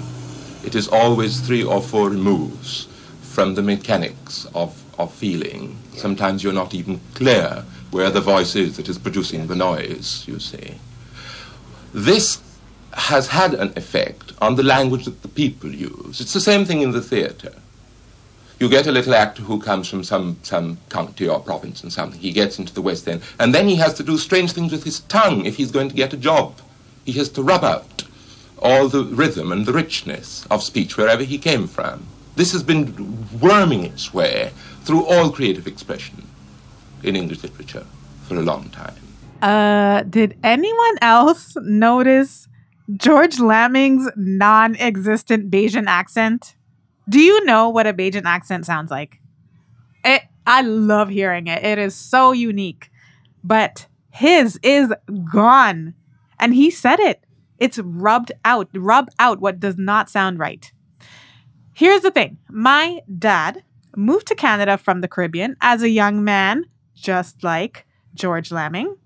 It 0.65 0.75
is 0.75 0.89
always 0.89 1.41
three 1.41 1.63
or 1.63 1.81
four 1.81 2.11
removes 2.11 2.89
from 3.31 3.55
the 3.55 3.63
mechanics 3.63 4.45
of, 4.57 4.85
of 4.99 5.15
feeling. 5.15 5.79
Sometimes 5.95 6.43
you're 6.43 6.53
not 6.53 6.75
even 6.75 7.01
clear 7.15 7.65
where 7.93 8.11
the 8.11 8.21
voice 8.21 8.57
is 8.57 8.77
that 8.77 8.89
is 8.89 8.99
producing 8.99 9.47
the 9.47 9.55
noise, 9.55 10.25
you 10.27 10.41
see. 10.41 10.75
This 11.95 12.43
has 12.93 13.29
had 13.29 13.55
an 13.55 13.73
effect 13.77 14.33
on 14.41 14.57
the 14.57 14.65
language 14.65 15.05
that 15.05 15.23
the 15.23 15.29
people 15.29 15.73
use. 15.73 16.21
It's 16.21 16.33
the 16.33 16.41
same 16.41 16.65
thing 16.65 16.83
in 16.83 16.91
the 16.91 17.01
theatre. 17.01 17.55
You 18.59 18.69
get 18.69 18.89
a 18.89 18.93
little 18.93 19.15
actor 19.15 19.43
who 19.43 19.61
comes 19.61 19.89
from 19.89 20.03
some, 20.03 20.37
some 20.43 20.79
county 20.89 21.29
or 21.29 21.39
province 21.39 21.85
and 21.85 21.93
something. 21.93 22.21
He 22.21 22.33
gets 22.33 22.59
into 22.59 22.75
the 22.75 22.83
West 22.83 23.09
End. 23.09 23.23
And 23.39 23.55
then 23.55 23.69
he 23.69 23.77
has 23.77 23.95
to 23.95 24.03
do 24.03 24.19
strange 24.19 24.53
things 24.53 24.73
with 24.73 24.83
his 24.83 25.01
tongue 25.01 25.47
if 25.47 25.57
he's 25.57 25.71
going 25.71 25.89
to 25.89 25.95
get 25.95 26.13
a 26.13 26.17
job. 26.17 26.61
He 27.07 27.13
has 27.13 27.29
to 27.31 27.45
rub 27.45 27.63
out 27.63 28.03
all 28.59 28.89
the 28.89 29.05
rhythm 29.05 29.53
and 29.53 29.67
the 29.67 29.73
richness 29.73 30.45
of 30.51 30.65
speech 30.65 30.97
wherever 30.97 31.23
he 31.23 31.39
came 31.39 31.69
from. 31.69 32.07
This 32.41 32.53
has 32.53 32.63
been 32.63 33.29
worming 33.39 33.85
its 33.85 34.15
way 34.15 34.51
through 34.85 35.05
all 35.05 35.31
creative 35.31 35.67
expression 35.67 36.27
in 37.03 37.15
English 37.15 37.43
literature 37.43 37.85
for 38.27 38.37
a 38.37 38.41
long 38.41 38.71
time. 38.71 38.95
Uh, 39.43 40.05
did 40.05 40.39
anyone 40.43 40.97
else 41.03 41.55
notice 41.61 42.49
George 42.97 43.41
Lamming's 43.41 44.09
non 44.17 44.75
existent 44.77 45.51
Bajan 45.51 45.85
accent? 45.87 46.57
Do 47.11 47.21
you 47.21 47.45
know 47.45 47.69
what 47.69 47.87
a 47.87 47.93
Bajan 47.93 48.25
accent 48.25 48.65
sounds 48.65 48.91
like? 48.91 49.21
It, 50.03 50.23
I 50.47 50.63
love 50.63 51.11
hearing 51.11 51.47
it. 51.47 51.63
It 51.63 51.79
is 51.79 51.95
so 51.95 52.33
unique. 52.33 52.91
But 53.45 53.87
his 54.13 54.59
is 54.63 54.95
gone. 55.31 55.93
And 56.39 56.55
he 56.55 56.71
said 56.71 57.01
it. 57.01 57.23
It's 57.59 57.79
rubbed 57.79 58.33
out. 58.47 58.71
Rub 58.73 59.11
out 59.19 59.43
what 59.43 59.61
does 59.61 59.77
not 59.77 60.09
sound 60.09 60.39
right. 60.39 60.73
Here's 61.81 62.03
the 62.03 62.11
thing 62.11 62.37
my 62.51 63.01
dad 63.19 63.63
moved 63.97 64.27
to 64.27 64.35
Canada 64.35 64.77
from 64.77 65.01
the 65.01 65.09
Caribbean 65.09 65.57
as 65.63 65.83
a 65.83 65.89
young 65.89 66.23
man, 66.23 66.67
just 66.95 67.43
like 67.43 67.87
George 68.15 68.53
Lamming. 68.53 68.99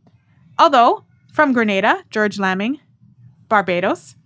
Although 0.59 1.05
from 1.33 1.53
Grenada, 1.53 2.03
George 2.11 2.37
Lamming, 2.37 2.81
Barbados. 3.49 4.17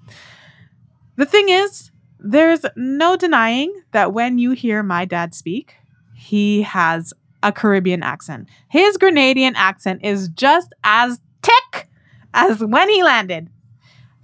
The 1.17 1.26
thing 1.26 1.50
is, 1.50 1.90
there's 2.19 2.64
no 2.75 3.17
denying 3.17 3.83
that 3.93 4.14
when 4.14 4.38
you 4.38 4.52
hear 4.52 4.83
my 4.83 5.05
dad 5.05 5.35
speak, 5.35 5.75
he 6.17 6.62
has 6.62 7.12
a 7.43 7.52
Caribbean 7.52 8.02
accent. 8.02 8.49
His 8.71 8.97
Grenadian 8.97 9.57
accent 9.57 10.00
is 10.02 10.28
just 10.28 10.73
as 10.83 11.21
thick 11.43 11.90
as 12.33 12.64
when 12.64 12.88
he 12.88 13.02
landed. 13.02 13.50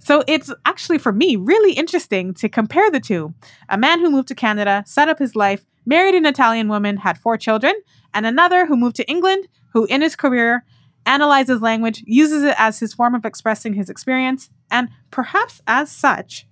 So 0.05 0.23
it's 0.27 0.53
actually 0.67 0.99
for 0.99 1.11
me 1.11 1.35
really 1.35 1.73
interesting 1.73 2.35
to 2.35 2.47
compare 2.47 2.91
the 2.91 2.99
two. 2.99 3.33
A 3.69 3.77
man 3.77 3.99
who 3.99 4.11
moved 4.11 4.27
to 4.27 4.35
Canada, 4.35 4.83
set 4.85 5.09
up 5.09 5.17
his 5.17 5.35
life, 5.35 5.65
married 5.83 6.13
an 6.13 6.27
Italian 6.27 6.67
woman, 6.67 6.97
had 6.97 7.17
four 7.17 7.37
children, 7.37 7.73
and 8.13 8.23
another 8.23 8.67
who 8.67 8.77
moved 8.77 8.97
to 8.97 9.09
England, 9.09 9.47
who 9.73 9.85
in 9.85 10.03
his 10.03 10.15
career 10.15 10.63
analyzes 11.07 11.59
language, 11.59 12.03
uses 12.05 12.43
it 12.43 12.53
as 12.59 12.79
his 12.79 12.93
form 12.93 13.15
of 13.15 13.25
expressing 13.25 13.73
his 13.73 13.89
experience, 13.89 14.51
and 14.69 14.89
perhaps 15.09 15.59
as 15.65 15.91
such, 15.91 16.45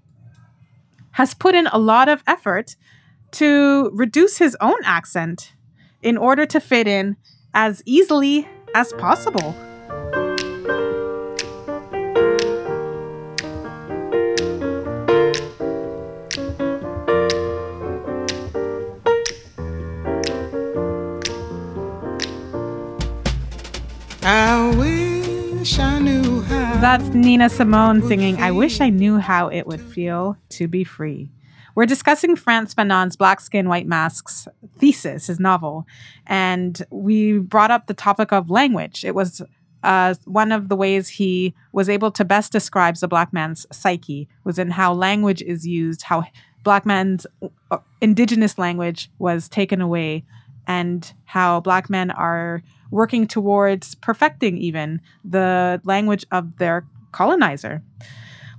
has 1.12 1.36
put 1.36 1.54
in 1.54 1.68
a 1.68 1.78
lot 1.78 2.10
of 2.10 2.24
effort 2.26 2.76
to 3.34 3.92
reduce 3.94 4.40
his 4.40 4.58
own 4.62 4.80
accent 4.84 5.54
in 6.02 6.18
order 6.18 6.48
to 6.48 6.60
fit 6.60 6.88
in 6.88 7.18
as 7.54 7.84
easily 7.86 8.48
as 8.74 8.94
possible. 8.94 9.56
That's 26.84 27.08
Nina 27.14 27.48
Simone 27.50 28.06
singing 28.06 28.42
I 28.42 28.52
Wish 28.52 28.82
I 28.82 28.90
Knew 28.90 29.18
How 29.18 29.48
It 29.48 29.66
Would 29.68 29.80
Feel 29.80 30.36
to 30.50 30.68
Be 30.68 30.84
Free. 30.84 31.32
We're 31.76 31.86
discussing 31.86 32.36
Frantz 32.36 32.74
Fanon's 32.74 33.16
Black 33.16 33.40
Skin, 33.40 33.70
White 33.70 33.88
Masks 33.88 34.50
thesis, 34.80 35.28
his 35.28 35.40
novel, 35.40 35.88
and 36.28 36.86
we 36.90 37.38
brought 37.38 37.72
up 37.72 37.88
the 37.88 37.94
topic 37.94 38.34
of 38.34 38.50
language. 38.50 39.06
It 39.06 39.16
was 39.16 39.42
uh, 39.82 40.16
one 40.26 40.52
of 40.52 40.68
the 40.68 40.76
ways 40.76 41.08
he 41.08 41.56
was 41.72 41.88
able 41.88 42.12
to 42.12 42.26
best 42.26 42.52
describe 42.52 42.98
the 42.98 43.08
black 43.08 43.32
man's 43.32 43.66
psyche 43.72 44.28
was 44.44 44.60
in 44.60 44.72
how 44.72 44.92
language 44.94 45.42
is 45.42 45.66
used, 45.66 46.02
how 46.02 46.26
black 46.66 46.86
man's 46.86 47.26
uh, 47.72 47.78
indigenous 48.02 48.58
language 48.58 49.10
was 49.20 49.48
taken 49.48 49.80
away, 49.80 50.26
and 50.68 51.14
how 51.26 51.60
black 51.60 51.90
men 51.90 52.12
are 52.12 52.64
working 52.92 53.28
towards 53.28 53.96
perfecting 53.96 54.58
even 54.58 55.02
the 55.24 55.82
language 55.84 56.26
of 56.32 56.58
their 56.58 56.86
colonizer. 57.12 57.82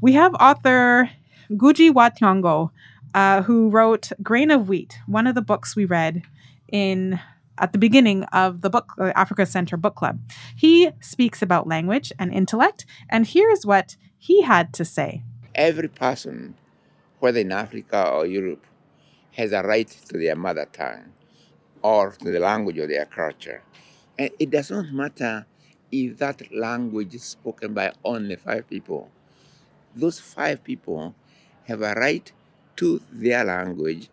We 0.00 0.12
have 0.14 0.34
author 0.34 1.10
Ngugi 1.50 1.92
wa 1.92 2.10
Thiong'o, 2.10 2.70
uh, 3.14 3.42
who 3.42 3.68
wrote 3.68 4.10
Grain 4.22 4.50
of 4.50 4.68
Wheat, 4.68 4.98
one 5.06 5.26
of 5.26 5.34
the 5.34 5.42
books 5.42 5.76
we 5.76 5.84
read 5.84 6.22
in 6.68 7.20
at 7.58 7.72
the 7.72 7.78
beginning 7.78 8.24
of 8.24 8.62
the 8.62 8.70
book, 8.70 8.92
uh, 8.98 9.12
Africa 9.14 9.46
Center 9.46 9.76
Book 9.76 9.94
Club. 9.94 10.18
He 10.56 10.90
speaks 11.00 11.40
about 11.40 11.68
language 11.68 12.12
and 12.18 12.34
intellect, 12.34 12.84
and 13.08 13.26
here's 13.26 13.64
what 13.64 13.96
he 14.18 14.42
had 14.42 14.72
to 14.74 14.84
say. 14.84 15.22
Every 15.54 15.88
person, 15.88 16.54
whether 17.20 17.38
in 17.38 17.52
Africa 17.52 18.10
or 18.10 18.26
Europe, 18.26 18.64
has 19.32 19.52
a 19.52 19.62
right 19.62 19.88
to 20.08 20.18
their 20.18 20.34
mother 20.34 20.66
tongue 20.72 21.12
or 21.84 22.12
to 22.12 22.30
the 22.30 22.40
language 22.40 22.78
of 22.78 22.88
their 22.88 23.04
culture. 23.04 23.62
And 24.18 24.30
it 24.38 24.50
does 24.50 24.70
not 24.70 24.90
matter 24.90 25.46
if 25.92 26.16
that 26.16 26.50
language 26.52 27.14
is 27.14 27.22
spoken 27.22 27.74
by 27.74 27.92
only 28.02 28.36
five 28.36 28.68
people. 28.68 29.10
Those 29.94 30.18
five 30.18 30.64
people 30.64 31.14
have 31.68 31.82
a 31.82 31.92
right 31.92 32.32
to 32.76 33.02
their 33.12 33.44
language 33.44 34.08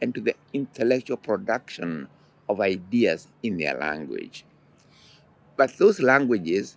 and 0.00 0.14
to 0.14 0.20
the 0.20 0.36
intellectual 0.52 1.16
production 1.16 2.08
of 2.48 2.60
ideas 2.60 3.26
in 3.42 3.58
their 3.58 3.74
language. 3.76 4.44
But 5.56 5.76
those 5.78 6.00
languages 6.00 6.76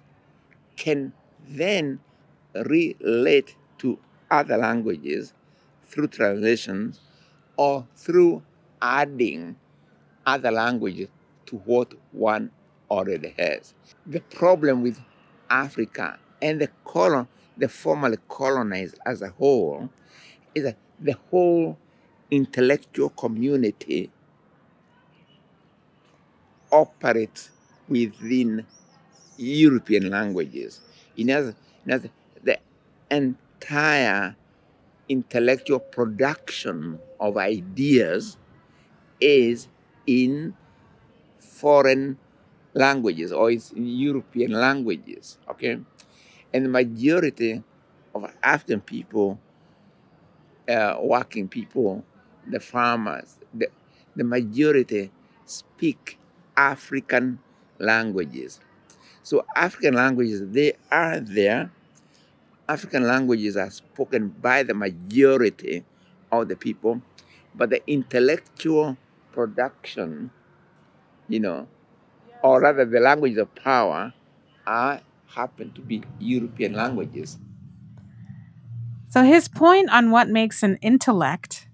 can 0.75 1.13
then 1.47 1.99
relate 2.55 3.55
to 3.77 3.99
other 4.31 4.57
languages 4.57 5.33
through 5.85 6.07
translations 6.07 7.01
or 7.55 7.85
through 7.95 8.41
adding 8.81 9.55
other 10.29 10.51
languages 10.51 11.09
to 11.47 11.57
what 11.57 11.93
one 12.11 12.51
already 12.91 13.33
has. 13.37 13.73
The 14.05 14.19
problem 14.19 14.83
with 14.83 14.99
Africa 15.49 16.19
and 16.41 16.61
the 16.61 16.69
colon, 16.85 17.27
the 17.57 17.67
formerly 17.67 18.17
colonized 18.27 18.99
as 19.05 19.21
a 19.21 19.29
whole, 19.29 19.89
is 20.53 20.63
that 20.63 20.77
the 20.99 21.15
whole 21.31 21.77
intellectual 22.29 23.09
community 23.09 24.11
operates 26.71 27.49
within 27.87 28.65
European 29.37 30.11
languages. 30.11 30.81
In 31.17 31.31
other, 31.31 31.55
in 31.85 31.93
other, 31.93 32.09
the 32.43 32.59
entire 33.09 34.35
intellectual 35.07 35.79
production 35.79 36.99
of 37.19 37.35
ideas 37.37 38.37
is 39.19 39.67
in 40.09 40.55
foreign 41.37 42.17
languages 42.73 43.31
or 43.31 43.51
in 43.51 43.61
European 43.85 44.51
languages, 44.51 45.37
okay? 45.47 45.77
And 46.51 46.65
the 46.65 46.69
majority 46.69 47.63
of 48.15 48.25
African 48.41 48.81
people, 48.81 49.39
uh, 50.67 50.97
working 50.99 51.47
people, 51.47 52.03
the 52.49 52.59
farmers, 52.59 53.37
the, 53.53 53.67
the 54.15 54.23
majority 54.23 55.11
speak 55.45 56.17
African 56.57 57.37
languages. 57.77 58.59
So 59.21 59.45
African 59.55 59.93
languages, 59.93 60.41
they 60.49 60.73
are 60.89 61.19
there. 61.19 61.71
African 62.67 63.03
languages 63.03 63.57
are 63.57 63.69
spoken 63.69 64.29
by 64.29 64.63
the 64.63 64.73
majority 64.73 65.85
of 66.31 66.47
the 66.47 66.55
people, 66.55 67.01
but 67.53 67.69
the 67.69 67.81
intellectual 67.85 68.97
production, 69.31 70.31
you 71.27 71.39
know, 71.39 71.67
or 72.43 72.61
rather 72.61 72.85
the 72.85 72.99
languages 72.99 73.37
of 73.37 73.53
power, 73.55 74.13
are 74.65 75.01
happen 75.35 75.71
to 75.73 75.81
be 75.81 76.03
European 76.19 76.73
languages. 76.73 77.37
So 79.09 79.23
his 79.23 79.47
point 79.47 79.89
on 79.89 80.11
what 80.11 80.29
makes 80.29 80.63
an 80.63 80.77
intellect 80.81 81.67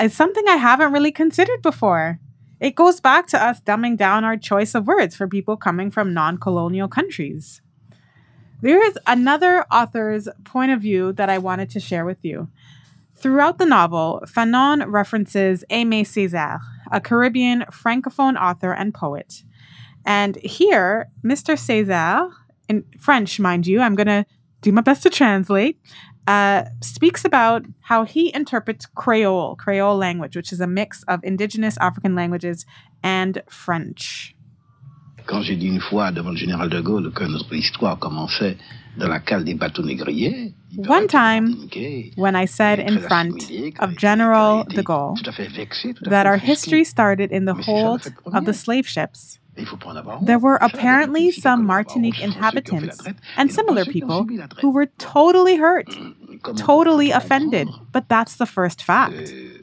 is 0.00 0.14
something 0.14 0.44
I 0.48 0.56
haven't 0.56 0.92
really 0.92 1.12
considered 1.12 1.62
before. 1.62 2.20
It 2.60 2.74
goes 2.74 3.00
back 3.00 3.26
to 3.28 3.42
us 3.42 3.60
dumbing 3.60 3.96
down 3.96 4.24
our 4.24 4.36
choice 4.36 4.74
of 4.74 4.86
words 4.86 5.14
for 5.16 5.28
people 5.28 5.56
coming 5.56 5.90
from 5.90 6.12
non 6.12 6.38
colonial 6.38 6.88
countries. 6.88 7.62
There 8.60 8.82
is 8.84 8.98
another 9.06 9.64
author's 9.70 10.28
point 10.44 10.72
of 10.72 10.80
view 10.80 11.12
that 11.12 11.30
I 11.30 11.38
wanted 11.38 11.70
to 11.70 11.80
share 11.80 12.04
with 12.04 12.18
you. 12.22 12.48
Throughout 13.14 13.58
the 13.58 13.66
novel, 13.66 14.22
Fanon 14.26 14.84
references 14.90 15.64
Aimé 15.70 16.02
Césaire, 16.02 16.60
a 16.92 17.00
Caribbean 17.00 17.64
francophone 17.70 18.40
author 18.40 18.72
and 18.72 18.94
poet. 18.94 19.42
And 20.04 20.36
here, 20.36 21.10
Mr. 21.24 21.54
Césaire, 21.54 22.30
in 22.68 22.84
French, 22.98 23.38
mind 23.40 23.66
you, 23.66 23.80
I'm 23.80 23.94
going 23.94 24.06
to 24.06 24.24
do 24.60 24.72
my 24.72 24.80
best 24.80 25.02
to 25.04 25.10
translate, 25.10 25.78
uh, 26.26 26.64
speaks 26.82 27.24
about 27.24 27.64
how 27.80 28.04
he 28.04 28.34
interprets 28.34 28.86
Creole, 28.86 29.56
Creole 29.56 29.96
language, 29.96 30.36
which 30.36 30.52
is 30.52 30.60
a 30.60 30.66
mix 30.66 31.02
of 31.04 31.20
indigenous 31.22 31.78
African 31.78 32.14
languages 32.14 32.66
and 33.02 33.42
French. 33.48 34.34
Quand 35.28 35.42
j'ai 35.42 35.56
dit 35.56 35.66
une 35.68 35.80
fois 35.80 36.10
devant 36.10 36.30
le 36.30 36.36
général 36.36 36.70
de 36.70 36.80
Gaulle 36.80 37.12
que 37.12 37.24
notre 37.24 37.54
histoire 37.54 37.98
commençait 37.98 38.56
dans 38.96 39.08
la 39.08 39.20
cale 39.20 39.44
des 39.44 39.54
bateaux 39.54 39.82
négriers, 39.84 40.54
One 40.88 41.06
time, 41.06 41.68
when 42.16 42.34
I 42.34 42.46
said 42.46 42.78
in 42.80 42.98
front 42.98 43.36
of 43.80 43.98
General 43.98 44.64
de 44.68 44.82
Gaulle 44.82 45.14
tout 45.22 45.28
à 45.28 45.32
fait 45.32 45.48
vexé, 45.48 45.94
tout 45.94 46.04
à 46.06 46.10
that 46.10 46.26
our 46.26 46.36
history 46.38 46.84
started 46.84 47.30
in 47.32 47.44
the 47.44 47.54
hold 47.66 48.00
of 48.26 48.44
the 48.44 48.52
slave 48.54 48.86
ships, 48.86 49.38
Et 49.56 49.62
il 49.62 49.66
faut 49.66 49.76
pas 49.76 49.90
en 49.90 49.96
avoir 49.96 50.18
honte. 50.22 50.26
there 50.26 50.38
were 50.38 50.58
Ça, 50.60 50.66
il 50.66 50.70
y 50.70 50.72
a 50.72 50.78
apparently 50.78 51.32
some 51.32 51.62
Martinique 51.64 52.14
ceux 52.16 52.22
qui 52.22 52.28
ont 52.28 52.32
fait 52.32 52.40
la 52.40 52.48
inhabitants 52.48 52.76
and 52.76 52.80
et 52.80 53.10
non 53.10 53.46
pas 53.46 53.54
similar 53.54 53.84
ceux 53.84 53.92
qui 53.92 54.04
ont 54.04 54.06
people 54.06 54.18
subi 54.20 54.36
la 54.36 54.48
traite. 54.48 54.62
who 54.64 54.70
were 54.72 54.86
totally 54.98 55.56
hurt, 55.58 55.88
totally 56.56 57.10
offended, 57.10 57.68
but 57.92 58.04
that's 58.08 58.36
the 58.36 58.46
first 58.46 58.82
fact. 58.82 59.12
Euh, 59.14 59.57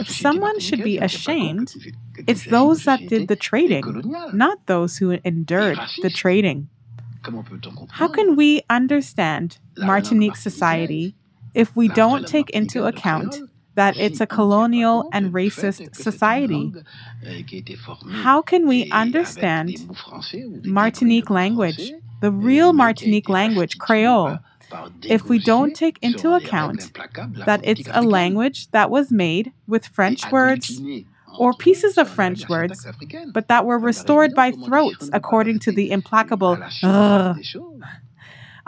If 0.00 0.08
someone 0.10 0.58
should 0.60 0.82
be 0.82 0.98
martiniquaise 0.98 0.98
n'était 0.98 0.98
pas 1.00 1.04
ashamed, 1.04 1.68
compte 1.68 1.82
que- 1.82 2.22
que 2.24 2.30
It's 2.32 2.44
those 2.48 2.84
that 2.84 2.98
did 3.08 3.28
the 3.28 3.36
trading, 3.36 3.84
not 4.32 4.58
those 4.66 4.98
who 4.98 5.12
endured 5.24 5.78
the 6.02 6.10
trading. 6.10 6.68
Comment 7.22 7.42
peut-on 7.44 7.72
comprendre 7.74 8.00
How 8.00 8.08
can 8.08 8.36
we 8.36 8.62
understand 8.70 9.58
Martinique 9.78 10.36
society 10.36 11.14
if 11.54 11.74
we 11.76 11.88
don't 11.88 12.26
take 12.26 12.50
into 12.50 12.80
Martinique 12.80 12.80
et 12.80 12.80
de 12.80 12.86
account 12.86 13.42
that 13.74 13.94
it's 13.96 13.98
a 13.98 14.02
on 14.02 14.08
ne 14.08 14.10
tient 14.16 14.26
pas 14.28 14.36
colonial 14.36 15.08
and 15.12 15.32
racist 15.34 15.78
que 15.78 15.84
c'est 15.92 16.06
une 16.06 16.12
society? 16.12 16.52
langue, 16.54 16.82
qui 17.46 17.56
a 17.56 17.58
été 17.58 17.76
formée 17.76 18.12
How 18.24 18.42
can 18.42 18.66
we 18.66 18.88
understand 18.92 19.66
des 19.66 19.84
mots 19.86 19.94
français 19.94 20.44
ou 20.46 20.58
des 20.60 20.70
Martinique 20.70 21.24
débris 21.26 21.48
de 21.50 21.54
mots 21.54 21.62
language, 21.64 21.92
the 22.22 22.30
real 22.30 22.38
mais 22.38 22.44
qui 22.46 22.58
a 22.60 22.72
Martinique 22.72 23.28
language, 23.28 23.76
Creole, 23.78 24.40
if 25.02 25.28
we 25.28 25.38
don't 25.38 25.74
take 25.74 25.98
into 26.02 26.28
selon 26.28 26.32
les 26.32 26.38
règles 26.38 26.46
account 26.46 26.80
implacables 26.80 27.32
de 27.32 27.38
la 27.40 27.44
that 27.46 27.60
it's 27.64 27.88
a 27.92 28.02
language 28.02 28.70
that 28.70 28.90
was 28.90 29.10
made 29.10 29.52
with 29.66 29.86
French 29.86 30.30
words 30.30 30.80
or 31.38 31.52
pieces 31.54 31.98
of 31.98 32.08
French 32.08 32.44
règles 32.44 32.46
de 32.46 32.52
la 32.52 32.58
words, 32.58 33.32
but 33.32 33.48
that 33.48 33.64
were 33.64 33.78
restored 33.78 34.34
by 34.34 34.50
throats 34.50 34.66
dire, 34.66 34.80
on 34.80 34.88
ne 34.88 34.90
peut 34.98 35.10
pas 35.10 35.16
according 35.16 35.58
to 35.58 35.72
the 35.72 35.90
implacable 35.90 36.56
à 36.56 36.60
la 36.60 36.68
surface 36.70 37.54
"Ugh." 37.56 37.82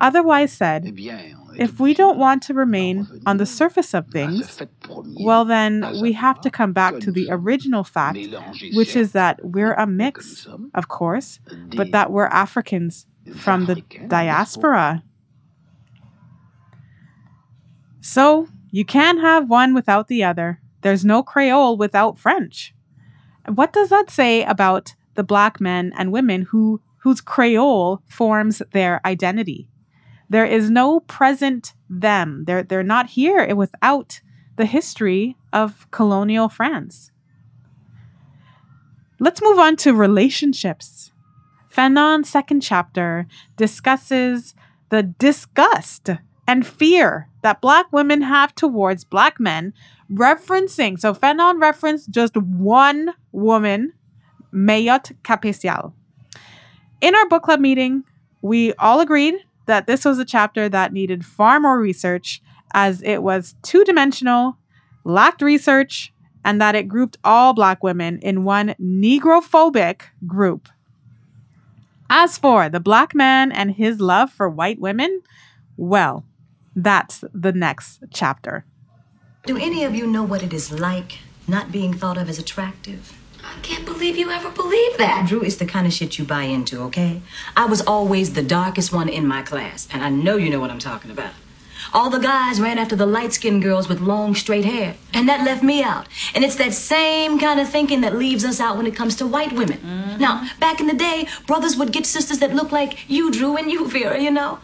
Otherwise 0.00 0.52
Eh 0.52 0.56
said, 0.56 0.84
est 0.86 1.34
if 1.58 1.80
we 1.80 1.92
don't 1.92 2.18
want 2.18 2.40
to 2.44 2.54
remain 2.54 3.08
on 3.26 3.38
the 3.38 3.46
surface 3.46 3.92
of 3.92 4.06
things, 4.08 4.62
well, 5.20 5.44
then 5.44 6.00
we 6.00 6.12
have 6.12 6.40
to 6.40 6.50
come 6.50 6.72
back 6.72 7.00
to 7.00 7.10
the 7.10 7.26
original 7.30 7.82
fact, 7.82 8.18
which 8.74 8.94
is 8.94 9.10
that 9.12 9.44
we're 9.44 9.72
a 9.72 9.86
mais 9.86 10.12
que 10.12 10.22
nous 10.22 10.58
mix, 10.58 10.70
of 10.74 10.86
course, 10.86 11.40
but 11.74 11.90
that 11.90 12.12
we're 12.12 12.26
Africans 12.28 13.06
from 13.34 13.66
the 13.66 13.74
Africains, 13.74 13.90
n'est-ce 13.90 14.02
pas? 14.02 14.08
diaspora. 14.08 15.02
So 18.00 18.48
you 18.70 18.84
can't 18.84 19.20
have 19.20 19.48
one 19.48 19.74
without 19.74 20.08
the 20.08 20.24
other. 20.24 20.60
There's 20.82 21.04
no 21.04 21.22
Creole 21.22 21.76
without 21.76 22.18
French. 22.18 22.74
What 23.46 23.72
does 23.72 23.88
that 23.88 24.10
say 24.10 24.44
about 24.44 24.94
the 25.14 25.24
black 25.24 25.60
men 25.60 25.92
and 25.96 26.12
women 26.12 26.42
who 26.42 26.80
whose 26.98 27.20
Creole 27.20 28.02
forms 28.06 28.62
their 28.72 29.00
identity? 29.04 29.68
There 30.28 30.44
is 30.44 30.70
no 30.70 31.00
present 31.00 31.74
them. 31.88 32.44
They're 32.46 32.62
they're 32.62 32.82
not 32.82 33.10
here 33.10 33.54
without 33.54 34.20
the 34.56 34.66
history 34.66 35.36
of 35.52 35.90
colonial 35.90 36.48
France. 36.48 37.10
Let's 39.18 39.42
move 39.42 39.58
on 39.58 39.76
to 39.76 39.94
relationships. 39.94 41.12
Fanon's 41.68 42.28
second 42.28 42.60
chapter 42.60 43.26
discusses 43.56 44.54
the 44.90 45.02
disgust 45.02 46.10
and 46.48 46.66
fear 46.66 47.28
that 47.42 47.60
black 47.60 47.92
women 47.92 48.22
have 48.22 48.54
towards 48.54 49.04
black 49.04 49.38
men, 49.38 49.74
referencing. 50.10 50.98
So 50.98 51.12
Fanon 51.14 51.60
referenced 51.60 52.10
just 52.10 52.36
one 52.38 53.10
woman, 53.30 53.92
Mayotte 54.52 55.12
Capécia. 55.22 55.92
In 57.02 57.14
our 57.14 57.28
book 57.28 57.42
club 57.42 57.60
meeting, 57.60 58.02
we 58.40 58.72
all 58.74 59.00
agreed 59.00 59.34
that 59.66 59.86
this 59.86 60.06
was 60.06 60.18
a 60.18 60.24
chapter 60.24 60.70
that 60.70 60.94
needed 60.94 61.24
far 61.24 61.60
more 61.60 61.78
research 61.78 62.40
as 62.72 63.02
it 63.02 63.22
was 63.22 63.54
two 63.62 63.84
dimensional, 63.84 64.56
lacked 65.04 65.42
research, 65.42 66.14
and 66.44 66.60
that 66.62 66.74
it 66.74 66.88
grouped 66.88 67.18
all 67.22 67.52
black 67.52 67.82
women 67.82 68.18
in 68.20 68.44
one 68.44 68.74
negrophobic 68.80 70.02
group. 70.26 70.70
As 72.08 72.38
for 72.38 72.70
the 72.70 72.80
black 72.80 73.14
man 73.14 73.52
and 73.52 73.72
his 73.72 74.00
love 74.00 74.32
for 74.32 74.48
white 74.48 74.80
women, 74.80 75.20
well, 75.76 76.24
that's 76.84 77.24
the 77.32 77.52
next 77.52 78.00
chapter. 78.12 78.64
Do 79.46 79.56
any 79.56 79.84
of 79.84 79.94
you 79.94 80.06
know 80.06 80.22
what 80.22 80.42
it 80.42 80.52
is 80.52 80.72
like 80.72 81.18
not 81.46 81.72
being 81.72 81.94
thought 81.94 82.18
of 82.18 82.28
as 82.28 82.38
attractive? 82.38 83.18
I 83.42 83.60
can't 83.62 83.84
believe 83.84 84.16
you 84.16 84.30
ever 84.30 84.50
believed 84.50 84.98
that. 84.98 85.26
Drew, 85.28 85.42
it's 85.42 85.56
the 85.56 85.66
kind 85.66 85.86
of 85.86 85.92
shit 85.92 86.18
you 86.18 86.24
buy 86.24 86.42
into, 86.42 86.82
okay? 86.82 87.22
I 87.56 87.64
was 87.66 87.80
always 87.80 88.34
the 88.34 88.42
darkest 88.42 88.92
one 88.92 89.08
in 89.08 89.26
my 89.26 89.42
class, 89.42 89.88
and 89.90 90.02
I 90.02 90.10
know 90.10 90.36
you 90.36 90.50
know 90.50 90.60
what 90.60 90.70
I'm 90.70 90.78
talking 90.78 91.10
about. 91.10 91.32
All 91.94 92.10
the 92.10 92.18
guys 92.18 92.60
ran 92.60 92.78
after 92.78 92.96
the 92.96 93.06
light 93.06 93.32
skinned 93.32 93.62
girls 93.62 93.88
with 93.88 94.00
long, 94.00 94.34
straight 94.34 94.64
hair, 94.64 94.96
and 95.14 95.28
that 95.28 95.44
left 95.44 95.62
me 95.62 95.82
out. 95.82 96.06
And 96.34 96.44
it's 96.44 96.56
that 96.56 96.74
same 96.74 97.38
kind 97.38 97.58
of 97.60 97.68
thinking 97.68 98.02
that 98.02 98.16
leaves 98.16 98.44
us 98.44 98.60
out 98.60 98.76
when 98.76 98.86
it 98.86 98.94
comes 98.94 99.16
to 99.16 99.26
white 99.26 99.52
women. 99.52 99.78
Mm-hmm. 99.78 100.20
Now, 100.20 100.48
back 100.60 100.80
in 100.80 100.86
the 100.86 100.94
day, 100.94 101.26
brothers 101.46 101.76
would 101.76 101.92
get 101.92 102.04
sisters 102.04 102.40
that 102.40 102.54
looked 102.54 102.72
like 102.72 103.08
you, 103.08 103.30
Drew, 103.30 103.56
and 103.56 103.70
you, 103.70 103.88
Vera, 103.88 104.20
you 104.20 104.30
know? 104.30 104.58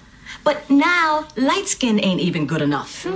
But 0.44 0.68
now, 0.68 1.26
light 1.36 1.66
skin 1.66 1.98
ain't 2.04 2.20
even 2.20 2.46
good 2.46 2.60
enough. 2.60 3.06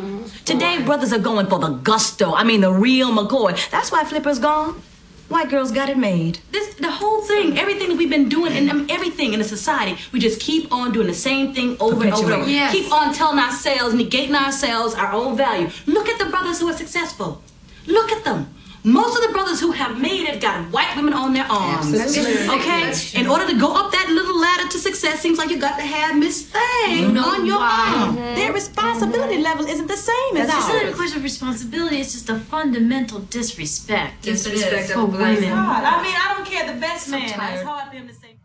Today, 0.46 0.82
brothers 0.82 1.12
are 1.12 1.18
going 1.18 1.46
for 1.46 1.58
the 1.58 1.68
gusto. 1.68 2.32
I 2.32 2.42
mean, 2.42 2.62
the 2.62 2.72
real 2.72 3.10
McCoy. 3.10 3.70
That's 3.70 3.92
why 3.92 4.04
Flipper's 4.04 4.38
gone. 4.38 4.80
White 5.28 5.50
girls 5.50 5.70
got 5.70 5.90
it 5.90 5.98
made. 5.98 6.38
This 6.52 6.74
the 6.76 6.90
whole 6.90 7.20
thing, 7.20 7.58
everything 7.58 7.90
that 7.90 7.98
we've 7.98 8.08
been 8.08 8.30
doing, 8.30 8.52
and 8.54 8.70
um, 8.70 8.86
everything 8.88 9.34
in 9.34 9.40
the 9.40 9.44
society, 9.44 10.00
we 10.10 10.20
just 10.20 10.40
keep 10.40 10.72
on 10.72 10.90
doing 10.90 11.06
the 11.06 11.12
same 11.12 11.52
thing 11.52 11.76
over 11.80 12.02
and 12.02 12.14
over 12.14 12.32
and 12.32 12.42
over. 12.42 12.50
Yes. 12.50 12.72
Keep 12.72 12.90
on 12.90 13.12
telling 13.12 13.38
ourselves, 13.38 13.94
negating 13.94 14.34
ourselves, 14.34 14.94
our 14.94 15.12
own 15.12 15.36
value. 15.36 15.68
Look 15.86 16.08
at 16.08 16.18
the 16.18 16.30
brothers 16.30 16.60
who 16.60 16.68
are 16.70 16.76
successful. 16.76 17.42
Look 17.86 18.10
at 18.10 18.24
them. 18.24 18.54
Most 18.84 19.16
of 19.16 19.26
the 19.26 19.32
brothers 19.32 19.60
who 19.60 19.72
have 19.72 20.00
made 20.00 20.28
it 20.28 20.40
got 20.40 20.70
white 20.72 20.94
women 20.96 21.12
on 21.12 21.32
their 21.34 21.44
arms. 21.50 21.92
Absolutely. 21.92 22.48
Okay? 22.56 22.92
In 23.14 23.26
order 23.26 23.46
to 23.46 23.58
go 23.58 23.74
up 23.74 23.90
that 23.92 24.08
little 24.08 24.38
ladder 24.38 24.68
to 24.68 24.78
success, 24.78 25.20
seems 25.20 25.36
like 25.36 25.50
you 25.50 25.58
got 25.58 25.76
to 25.78 25.82
have 25.84 26.16
Miss 26.16 26.42
Thing 26.46 26.98
You 27.00 27.12
know 27.12 27.28
on 27.28 27.44
your 27.44 27.58
why. 27.58 27.94
arm. 27.96 28.16
Mhm. 28.16 28.36
Their 28.36 28.52
responsibility 28.52 29.38
level 29.38 29.66
isn't 29.66 29.88
the 29.88 29.96
same 29.96 30.36
as 30.36 30.48
ours. 30.48 30.64
It's 30.64 30.74
ours. 30.74 30.82
not 30.84 30.92
a 30.92 30.96
question 30.96 31.18
of 31.18 31.24
responsibility. 31.24 31.96
It's 32.00 32.12
just 32.12 32.28
a 32.30 32.38
fundamental 32.38 33.18
disrespect. 33.20 34.22
Disrespect 34.22 34.90
for 34.90 35.00
of 35.00 35.10
black 35.10 35.36
women. 35.36 35.50
God, 35.50 35.84
I 35.84 36.02
mean, 36.02 36.14
I 36.14 36.34
don't 36.34 36.46
care 36.46 36.72
the 36.72 36.80
best 36.80 37.08
man. 37.10 37.22
It's 37.22 37.62
hard 37.64 37.90
for 37.90 37.96
him 37.96 38.06
to 38.08 38.14
say. 38.14 38.36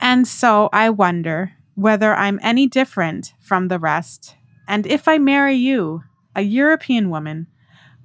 And 0.00 0.28
so 0.28 0.68
I 0.72 0.90
wonder 0.90 1.52
whether 1.74 2.14
I'm 2.14 2.38
any 2.42 2.66
different 2.66 3.32
from 3.40 3.68
the 3.68 3.78
rest. 3.78 4.34
And 4.68 4.86
if 4.86 5.08
I 5.08 5.18
marry 5.18 5.54
you, 5.54 6.02
a 6.36 6.42
European 6.42 7.08
woman, 7.10 7.46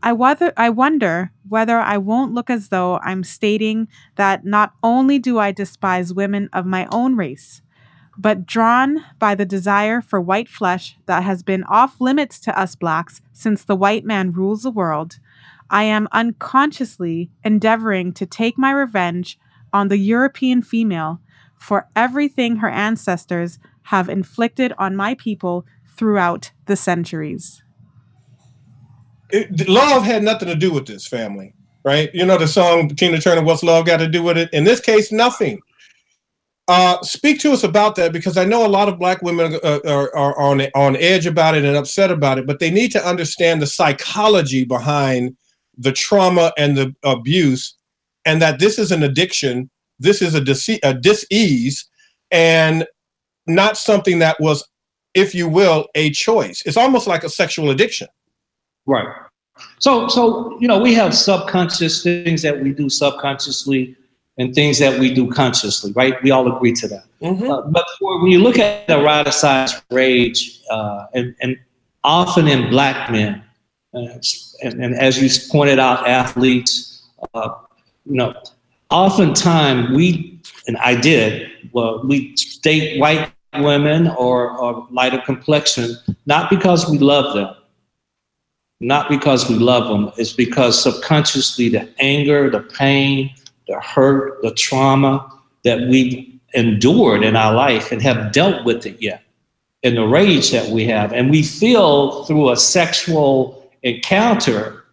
I, 0.03 0.11
whether, 0.11 0.51
I 0.57 0.69
wonder 0.69 1.31
whether 1.47 1.79
I 1.79 1.97
won't 1.97 2.33
look 2.33 2.49
as 2.49 2.67
though 2.67 2.99
I'm 2.99 3.23
stating 3.23 3.87
that 4.15 4.43
not 4.43 4.73
only 4.83 5.17
do 5.17 5.39
I 5.39 5.53
despise 5.53 6.13
women 6.13 6.49
of 6.51 6.65
my 6.65 6.87
own 6.91 7.15
race, 7.15 7.61
but 8.17 8.45
drawn 8.45 9.03
by 9.17 9.33
the 9.33 9.45
desire 9.45 10.01
for 10.01 10.19
white 10.19 10.49
flesh 10.49 10.97
that 11.05 11.23
has 11.23 11.41
been 11.41 11.63
off 11.63 12.01
limits 12.01 12.37
to 12.41 12.59
us 12.59 12.75
blacks 12.75 13.21
since 13.31 13.63
the 13.63 13.77
white 13.77 14.03
man 14.03 14.33
rules 14.33 14.63
the 14.63 14.71
world, 14.71 15.19
I 15.69 15.83
am 15.83 16.09
unconsciously 16.11 17.31
endeavoring 17.45 18.11
to 18.13 18.25
take 18.25 18.57
my 18.57 18.71
revenge 18.71 19.39
on 19.71 19.87
the 19.87 19.97
European 19.97 20.61
female 20.61 21.21
for 21.57 21.87
everything 21.95 22.57
her 22.57 22.69
ancestors 22.69 23.57
have 23.83 24.09
inflicted 24.09 24.73
on 24.77 24.97
my 24.97 25.15
people 25.15 25.65
throughout 25.87 26.51
the 26.65 26.75
centuries. 26.75 27.62
It, 29.33 29.67
love 29.67 30.03
had 30.03 30.23
nothing 30.23 30.47
to 30.47 30.55
do 30.55 30.71
with 30.71 30.85
this 30.85 31.07
family, 31.07 31.53
right? 31.83 32.09
You 32.13 32.25
know 32.25 32.37
the 32.37 32.47
song 32.47 32.89
Tina 32.89 33.19
Turner, 33.19 33.43
"What's 33.43 33.63
Love 33.63 33.85
Got 33.85 33.97
to 33.97 34.07
Do 34.07 34.23
with 34.23 34.37
It?" 34.37 34.49
In 34.53 34.63
this 34.63 34.79
case, 34.79 35.11
nothing. 35.11 35.59
Uh, 36.69 37.01
speak 37.01 37.41
to 37.41 37.51
us 37.51 37.63
about 37.63 37.95
that 37.95 38.13
because 38.13 38.37
I 38.37 38.45
know 38.45 38.65
a 38.65 38.69
lot 38.69 38.87
of 38.87 38.97
black 38.97 39.21
women 39.21 39.59
uh, 39.63 39.79
are, 39.85 40.15
are 40.15 40.39
on 40.39 40.61
on 40.75 40.95
edge 40.95 41.25
about 41.25 41.55
it 41.55 41.65
and 41.65 41.75
upset 41.75 42.11
about 42.11 42.37
it, 42.37 42.47
but 42.47 42.59
they 42.59 42.71
need 42.71 42.91
to 42.93 43.05
understand 43.05 43.61
the 43.61 43.67
psychology 43.67 44.63
behind 44.63 45.35
the 45.77 45.91
trauma 45.91 46.53
and 46.57 46.77
the 46.77 46.95
abuse, 47.03 47.75
and 48.23 48.41
that 48.41 48.59
this 48.59 48.77
is 48.77 48.91
an 48.91 49.03
addiction, 49.03 49.69
this 49.99 50.21
is 50.21 50.35
a, 50.35 50.87
a 50.87 50.93
dis-ease, 50.93 51.89
and 52.31 52.85
not 53.47 53.75
something 53.75 54.19
that 54.19 54.39
was, 54.39 54.63
if 55.13 55.33
you 55.35 55.49
will, 55.49 55.87
a 55.95 56.11
choice. 56.11 56.61
It's 56.65 56.77
almost 56.77 57.07
like 57.07 57.23
a 57.23 57.29
sexual 57.29 57.71
addiction. 57.71 58.07
Right. 58.85 59.07
So, 59.79 60.07
so 60.07 60.57
you 60.59 60.67
know, 60.67 60.79
we 60.79 60.93
have 60.93 61.13
subconscious 61.13 62.03
things 62.03 62.41
that 62.41 62.61
we 62.61 62.73
do 62.73 62.89
subconsciously, 62.89 63.95
and 64.37 64.53
things 64.53 64.79
that 64.79 64.99
we 64.99 65.13
do 65.13 65.29
consciously. 65.31 65.91
Right? 65.93 66.21
We 66.23 66.31
all 66.31 66.55
agree 66.55 66.73
to 66.73 66.87
that. 66.87 67.05
Uh, 67.21 67.61
but 67.61 67.85
for, 67.99 68.21
when 68.21 68.31
you 68.31 68.39
look 68.39 68.59
at 68.59 68.87
the 68.87 68.95
eroticized 68.95 69.81
rage, 69.91 70.59
uh, 70.69 71.05
and, 71.13 71.35
and 71.41 71.57
often 72.03 72.47
in 72.47 72.69
black 72.69 73.09
men, 73.11 73.41
uh, 73.93 74.19
and, 74.63 74.83
and 74.83 74.95
as 74.95 75.21
you 75.21 75.29
pointed 75.51 75.79
out, 75.79 76.07
athletes, 76.07 77.03
uh, 77.33 77.49
you 78.05 78.15
know, 78.15 78.33
oftentimes 78.89 79.95
we, 79.95 80.41
and 80.67 80.77
I 80.77 80.99
did, 80.99 81.49
well, 81.71 82.03
we 82.03 82.35
date 82.61 82.99
white 82.99 83.31
women 83.55 84.07
or, 84.09 84.57
or 84.57 84.87
lighter 84.91 85.21
complexion, 85.25 85.95
not 86.25 86.49
because 86.49 86.89
we 86.89 86.97
love 86.97 87.33
them, 87.35 87.55
not 88.83 89.09
because 89.09 89.49
we 89.49 89.55
love 89.55 89.87
them, 89.87 90.11
it's 90.17 90.33
because 90.33 90.81
subconsciously 90.81 91.69
the 91.69 91.89
anger, 91.99 92.49
the 92.49 92.59
pain, 92.59 93.33
the 93.67 93.79
hurt, 93.79 94.41
the 94.41 94.53
trauma 94.53 95.25
that 95.63 95.79
we've 95.87 96.29
endured 96.53 97.23
in 97.23 97.35
our 97.35 97.53
life 97.53 97.91
and 97.91 98.01
have 98.01 98.31
dealt 98.31 98.65
with 98.65 98.85
it 98.85 99.01
yet, 99.01 99.23
and 99.83 99.97
the 99.97 100.05
rage 100.05 100.51
that 100.51 100.69
we 100.69 100.85
have. 100.85 101.13
And 101.13 101.31
we 101.31 101.43
feel 101.43 102.25
through 102.25 102.51
a 102.51 102.57
sexual 102.57 103.71
encounter 103.83 104.83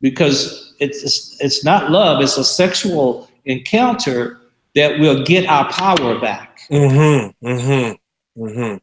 because 0.00 0.74
it's, 0.78 1.02
it's, 1.02 1.40
it's 1.40 1.64
not 1.64 1.90
love, 1.90 2.22
it's 2.22 2.36
a 2.36 2.44
sexual 2.44 3.28
encounter 3.44 4.40
that 4.74 4.98
will 5.00 5.24
get 5.24 5.46
our 5.46 5.70
power 5.72 6.18
back. 6.20 6.60
Mm-hmm. 6.70 7.46
Mm-hmm. 7.46 8.42
Mm-hmm. 8.42 8.76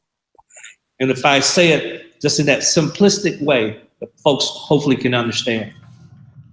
And 0.99 1.11
if 1.11 1.25
I 1.25 1.39
say 1.39 1.69
it 1.69 2.21
just 2.21 2.39
in 2.39 2.45
that 2.47 2.59
simplistic 2.59 3.41
way, 3.41 3.81
that 3.99 4.17
folks 4.19 4.45
hopefully 4.47 4.95
can 4.95 5.13
understand. 5.13 5.73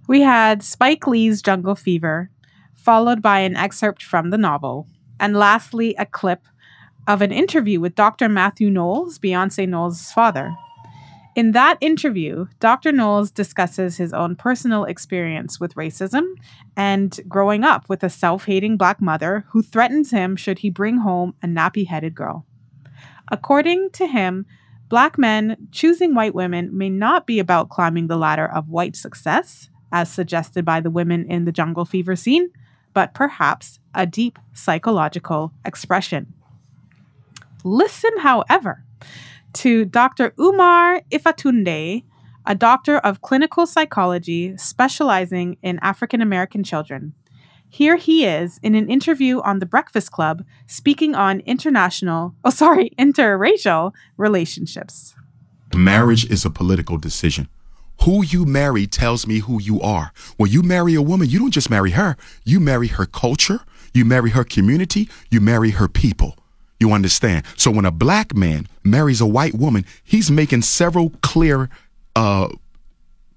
We 0.07 0.21
had 0.21 0.63
Spike 0.63 1.07
Lee's 1.07 1.41
Jungle 1.41 1.75
Fever, 1.75 2.29
followed 2.73 3.21
by 3.21 3.39
an 3.39 3.55
excerpt 3.55 4.03
from 4.03 4.29
the 4.29 4.37
novel, 4.37 4.87
and 5.19 5.35
lastly, 5.35 5.95
a 5.97 6.05
clip 6.05 6.45
of 7.07 7.21
an 7.21 7.31
interview 7.31 7.79
with 7.79 7.95
Dr. 7.95 8.29
Matthew 8.29 8.69
Knowles, 8.69 9.19
Beyonce 9.19 9.67
Knowles' 9.67 10.11
father. 10.11 10.55
In 11.35 11.51
that 11.51 11.77
interview, 11.81 12.45
Dr. 12.61 12.93
Knowles 12.93 13.29
discusses 13.29 13.97
his 13.97 14.13
own 14.13 14.37
personal 14.37 14.85
experience 14.85 15.59
with 15.59 15.75
racism 15.75 16.23
and 16.77 17.19
growing 17.27 17.65
up 17.65 17.89
with 17.89 18.03
a 18.03 18.09
self 18.09 18.45
hating 18.45 18.77
black 18.77 19.01
mother 19.01 19.45
who 19.49 19.61
threatens 19.61 20.11
him 20.11 20.37
should 20.37 20.59
he 20.59 20.69
bring 20.69 20.99
home 20.99 21.35
a 21.43 21.47
nappy 21.47 21.87
headed 21.87 22.15
girl. 22.15 22.45
According 23.29 23.89
to 23.93 24.07
him, 24.07 24.45
black 24.89 25.17
men 25.17 25.67
choosing 25.71 26.13
white 26.13 26.35
women 26.35 26.75
may 26.77 26.89
not 26.89 27.25
be 27.25 27.39
about 27.39 27.69
climbing 27.69 28.07
the 28.07 28.17
ladder 28.17 28.45
of 28.45 28.69
white 28.69 28.95
success, 28.95 29.69
as 29.91 30.11
suggested 30.11 30.65
by 30.65 30.79
the 30.79 30.89
women 30.89 31.25
in 31.29 31.45
the 31.45 31.51
jungle 31.51 31.85
fever 31.85 32.15
scene, 32.15 32.49
but 32.93 33.13
perhaps 33.13 33.79
a 33.93 34.05
deep 34.05 34.39
psychological 34.53 35.51
expression. 35.65 36.33
Listen, 37.63 38.11
however, 38.19 38.83
to 39.53 39.85
Dr. 39.85 40.33
Umar 40.39 41.01
Ifatunde, 41.11 42.03
a 42.45 42.55
doctor 42.55 42.97
of 42.99 43.21
clinical 43.21 43.65
psychology 43.65 44.55
specializing 44.57 45.57
in 45.63 45.79
African 45.81 46.21
American 46.21 46.63
children. 46.63 47.13
Here 47.69 47.97
he 47.97 48.25
is 48.25 48.59
in 48.63 48.75
an 48.75 48.89
interview 48.89 49.41
on 49.41 49.59
The 49.59 49.65
Breakfast 49.65 50.11
Club 50.11 50.45
speaking 50.65 51.13
on 51.13 51.41
international, 51.41 52.35
oh, 52.43 52.49
sorry, 52.49 52.91
interracial 52.97 53.91
relationships. 54.17 55.13
Marriage 55.75 56.29
is 56.31 56.45
a 56.45 56.49
political 56.49 56.97
decision. 56.97 57.49
Who 58.03 58.23
you 58.23 58.45
marry 58.45 58.87
tells 58.87 59.25
me 59.27 59.39
who 59.39 59.61
you 59.61 59.81
are. 59.81 60.11
When 60.37 60.51
you 60.51 60.63
marry 60.63 60.95
a 60.95 61.01
woman, 61.01 61.29
you 61.29 61.39
don't 61.39 61.51
just 61.51 61.69
marry 61.69 61.91
her, 61.91 62.15
you 62.43 62.59
marry 62.59 62.87
her 62.87 63.05
culture, 63.05 63.59
you 63.93 64.05
marry 64.05 64.29
her 64.31 64.43
community, 64.43 65.09
you 65.29 65.41
marry 65.41 65.71
her 65.71 65.87
people. 65.87 66.37
You 66.79 66.91
understand? 66.91 67.45
So 67.55 67.71
when 67.71 67.85
a 67.85 67.91
black 67.91 68.35
man 68.35 68.67
marries 68.83 69.21
a 69.21 69.25
white 69.25 69.55
woman, 69.55 69.85
he's 70.03 70.29
making 70.29 70.63
several 70.63 71.11
clear 71.21 71.69
uh, 72.15 72.49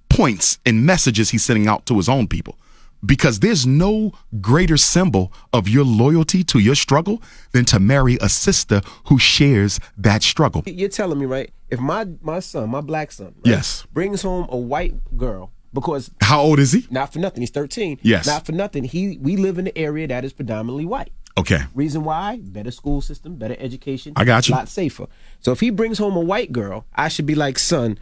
points 0.08 0.58
and 0.66 0.84
messages 0.84 1.30
he's 1.30 1.44
sending 1.44 1.68
out 1.68 1.86
to 1.86 1.96
his 1.96 2.08
own 2.08 2.26
people. 2.26 2.58
Because 3.04 3.40
there's 3.40 3.66
no 3.66 4.12
greater 4.40 4.76
symbol 4.76 5.32
of 5.52 5.68
your 5.68 5.84
loyalty 5.84 6.42
to 6.44 6.58
your 6.58 6.74
struggle 6.74 7.22
than 7.52 7.64
to 7.66 7.78
marry 7.78 8.18
a 8.20 8.28
sister 8.28 8.80
who 9.06 9.18
shares 9.18 9.78
that 9.96 10.22
struggle. 10.22 10.62
You're 10.66 10.88
telling 10.88 11.18
me, 11.18 11.26
right? 11.26 11.50
If 11.70 11.78
my 11.80 12.06
my 12.22 12.40
son, 12.40 12.70
my 12.70 12.80
black 12.80 13.12
son, 13.12 13.26
right, 13.36 13.46
Yes. 13.46 13.86
brings 13.92 14.22
home 14.22 14.46
a 14.50 14.56
white 14.56 14.94
girl 15.16 15.52
because 15.72 16.10
How 16.22 16.40
old 16.40 16.58
is 16.58 16.72
he? 16.72 16.86
not 16.90 17.12
for 17.12 17.18
nothing, 17.20 17.42
he's 17.42 17.50
13. 17.50 17.98
Yes. 18.02 18.26
Not 18.26 18.44
for 18.46 18.52
nothing, 18.52 18.84
he 18.84 19.18
we 19.20 19.36
live 19.36 19.58
in 19.58 19.66
an 19.68 19.72
area 19.76 20.08
that 20.08 20.24
is 20.24 20.32
predominantly 20.32 20.84
white. 20.86 21.12
Okay. 21.36 21.60
Reason 21.74 22.02
why? 22.02 22.40
Better 22.42 22.72
school 22.72 23.00
system, 23.00 23.36
better 23.36 23.54
education. 23.60 24.12
I 24.16 24.24
got 24.24 24.48
you. 24.48 24.54
A 24.54 24.56
lot 24.56 24.68
safer. 24.68 25.06
So 25.38 25.52
if 25.52 25.60
he 25.60 25.70
brings 25.70 25.98
home 25.98 26.16
a 26.16 26.20
white 26.20 26.50
girl, 26.50 26.84
I 26.96 27.06
should 27.08 27.26
be 27.26 27.36
like, 27.36 27.60
son, 27.60 27.96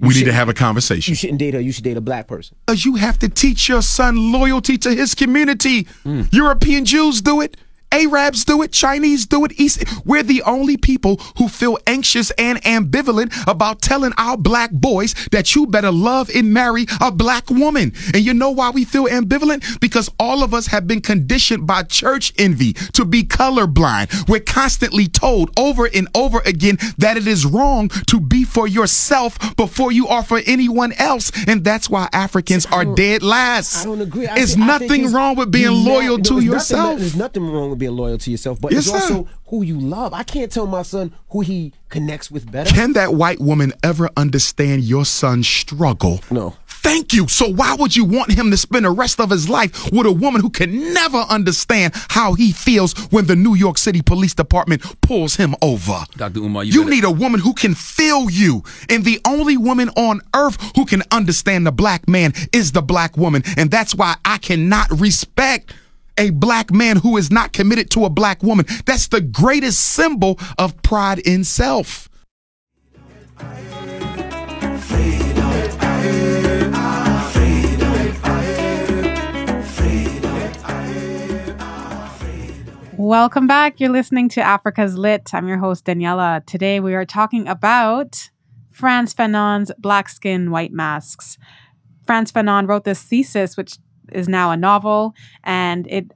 We 0.00 0.14
need 0.14 0.24
to 0.24 0.32
have 0.32 0.48
a 0.48 0.54
conversation. 0.54 1.12
You 1.12 1.16
shouldn't 1.16 1.38
date 1.38 1.54
her. 1.54 1.60
You 1.60 1.72
should 1.72 1.84
date 1.84 1.96
a 1.96 2.00
black 2.00 2.26
person. 2.26 2.56
Because 2.66 2.84
you 2.84 2.96
have 2.96 3.18
to 3.18 3.28
teach 3.28 3.68
your 3.68 3.82
son 3.82 4.32
loyalty 4.32 4.78
to 4.78 4.94
his 4.94 5.14
community. 5.14 5.84
Mm. 6.04 6.32
European 6.32 6.84
Jews 6.84 7.20
do 7.20 7.40
it. 7.40 7.56
Arabs 7.92 8.44
do 8.44 8.62
it, 8.62 8.72
Chinese 8.72 9.26
do 9.26 9.44
it. 9.44 9.52
East. 9.58 9.84
We're 10.06 10.22
the 10.22 10.42
only 10.42 10.76
people 10.76 11.16
who 11.38 11.48
feel 11.48 11.78
anxious 11.86 12.30
and 12.32 12.62
ambivalent 12.62 13.32
about 13.48 13.82
telling 13.82 14.12
our 14.16 14.36
black 14.36 14.70
boys 14.70 15.14
that 15.32 15.54
you 15.54 15.66
better 15.66 15.90
love 15.90 16.30
and 16.34 16.52
marry 16.54 16.86
a 17.00 17.10
black 17.10 17.50
woman. 17.50 17.92
And 18.14 18.24
you 18.24 18.32
know 18.32 18.50
why 18.50 18.70
we 18.70 18.84
feel 18.84 19.06
ambivalent? 19.06 19.80
Because 19.80 20.08
all 20.20 20.42
of 20.44 20.54
us 20.54 20.68
have 20.68 20.86
been 20.86 21.00
conditioned 21.00 21.66
by 21.66 21.82
church 21.82 22.32
envy 22.38 22.74
to 22.94 23.04
be 23.04 23.24
colorblind. 23.24 24.28
We're 24.28 24.40
constantly 24.40 25.08
told 25.08 25.50
over 25.58 25.86
and 25.92 26.08
over 26.14 26.40
again 26.46 26.78
that 26.98 27.16
it 27.16 27.26
is 27.26 27.44
wrong 27.44 27.88
to 28.06 28.20
be 28.20 28.44
for 28.44 28.68
yourself 28.68 29.36
before 29.56 29.90
you 29.92 30.06
are 30.06 30.22
for 30.22 30.40
anyone 30.46 30.92
else. 30.92 31.32
And 31.48 31.64
that's 31.64 31.90
why 31.90 32.08
Africans 32.12 32.66
are 32.66 32.84
dead 32.84 33.22
last. 33.22 33.82
I 33.82 33.84
don't 33.86 34.00
agree. 34.00 34.26
I 34.28 34.36
It's 34.36 34.54
think- 34.54 34.66
nothing 34.66 35.00
he's- 35.02 35.12
wrong 35.12 35.34
with 35.36 35.50
being 35.50 35.70
loyal 35.72 36.18
no, 36.18 36.22
to 36.24 36.34
there's 36.34 36.44
nothing- 36.44 36.52
yourself. 36.52 36.98
there's 37.00 37.16
nothing 37.16 37.50
wrong 37.50 37.70
with 37.70 37.79
being 37.80 37.96
loyal 37.96 38.18
to 38.18 38.30
yourself, 38.30 38.60
but 38.60 38.70
Yes, 38.72 38.86
it's 38.86 38.90
sir. 39.06 39.14
also 39.16 39.28
who 39.48 39.62
you 39.64 39.80
love. 39.80 40.14
I 40.14 40.22
can't 40.22 40.52
tell 40.52 40.66
my 40.68 40.82
son 40.82 41.12
who 41.30 41.40
he 41.40 41.72
connects 41.88 42.30
with 42.30 42.50
better. 42.50 42.70
Can 42.70 42.92
that 42.92 43.14
white 43.14 43.40
woman 43.40 43.72
ever 43.82 44.08
understand 44.16 44.84
your 44.84 45.04
son's 45.04 45.48
struggle? 45.48 46.20
No. 46.30 46.54
Thank 46.82 47.12
you. 47.12 47.28
So 47.28 47.46
why 47.46 47.74
would 47.78 47.94
you 47.94 48.06
want 48.06 48.32
him 48.32 48.50
to 48.52 48.56
spend 48.56 48.86
the 48.86 48.90
rest 48.90 49.20
of 49.20 49.28
his 49.28 49.50
life 49.50 49.92
with 49.92 50.06
a 50.06 50.12
woman 50.12 50.40
who 50.40 50.48
can 50.48 50.94
never 50.94 51.18
understand 51.18 51.92
how 52.08 52.32
he 52.32 52.52
feels 52.52 52.94
when 53.12 53.26
the 53.26 53.36
New 53.36 53.54
York 53.54 53.76
City 53.76 54.00
Police 54.00 54.32
Department 54.32 54.82
pulls 55.02 55.36
him 55.36 55.54
over? 55.60 56.04
Dr. 56.16 56.40
Umar, 56.40 56.64
you, 56.64 56.72
You 56.72 56.88
need 56.88 57.04
a 57.04 57.10
woman 57.10 57.38
who 57.40 57.52
can 57.52 57.74
feel 57.74 58.30
you. 58.30 58.62
And 58.88 59.04
the 59.04 59.20
only 59.26 59.58
woman 59.58 59.90
on 59.90 60.22
earth 60.34 60.56
who 60.74 60.86
can 60.86 61.02
understand 61.10 61.66
the 61.66 61.72
black 61.72 62.08
man 62.08 62.32
is 62.52 62.72
the 62.72 62.82
black 62.82 63.14
woman. 63.14 63.42
And 63.58 63.70
that's 63.70 63.94
why 63.94 64.16
I 64.24 64.38
cannot 64.38 64.88
respect 64.98 65.74
a 66.18 66.30
black 66.30 66.72
man 66.72 66.98
who 66.98 67.16
is 67.16 67.30
not 67.30 67.52
committed 67.52 67.90
to 67.90 68.04
a 68.04 68.10
black 68.10 68.42
woman. 68.42 68.66
That's 68.86 69.08
the 69.08 69.20
greatest 69.20 69.80
symbol 69.80 70.38
of 70.58 70.80
pride 70.82 71.18
in 71.20 71.44
self. 71.44 72.08
Welcome 82.96 83.46
back. 83.46 83.80
You're 83.80 83.88
listening 83.88 84.28
to 84.28 84.42
Africa's 84.42 84.98
Lit. 84.98 85.32
I'm 85.32 85.48
your 85.48 85.56
host, 85.56 85.86
Daniela. 85.86 86.44
Today 86.44 86.80
we 86.80 86.94
are 86.94 87.06
talking 87.06 87.48
about 87.48 88.28
Frantz 88.70 89.14
Fanon's 89.14 89.72
Black 89.78 90.10
Skin, 90.10 90.50
White 90.50 90.70
Masks. 90.70 91.38
Frantz 92.06 92.30
Fanon 92.30 92.68
wrote 92.68 92.84
this 92.84 93.02
thesis, 93.02 93.56
which 93.56 93.78
is 94.12 94.28
now 94.28 94.50
a 94.50 94.56
novel, 94.56 95.14
and 95.44 95.86
it 95.88 96.12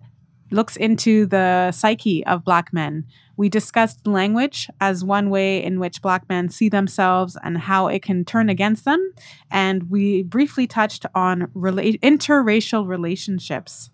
looks 0.51 0.77
into 0.77 1.27
the 1.27 1.73
psyche 1.73 2.25
of 2.27 2.45
Black 2.45 2.73
men. 2.73 3.05
We 3.37 3.49
discussed 3.49 4.07
language 4.07 4.69
as 4.81 5.05
one 5.05 5.29
way 5.29 5.63
in 5.63 5.81
which 5.81 6.01
Black 6.03 6.29
men 6.29 6.49
see 6.49 6.69
themselves 6.69 7.37
and 7.43 7.59
how 7.59 7.89
it 7.89 8.03
can 8.03 8.25
turn 8.25 8.49
against 8.49 8.85
them. 8.85 9.13
And 9.51 9.91
we 9.91 10.23
briefly 10.23 10.67
touched 10.67 11.05
on 11.15 11.49
rela- 11.55 11.99
interracial 12.01 12.87
relationships. 12.87 13.91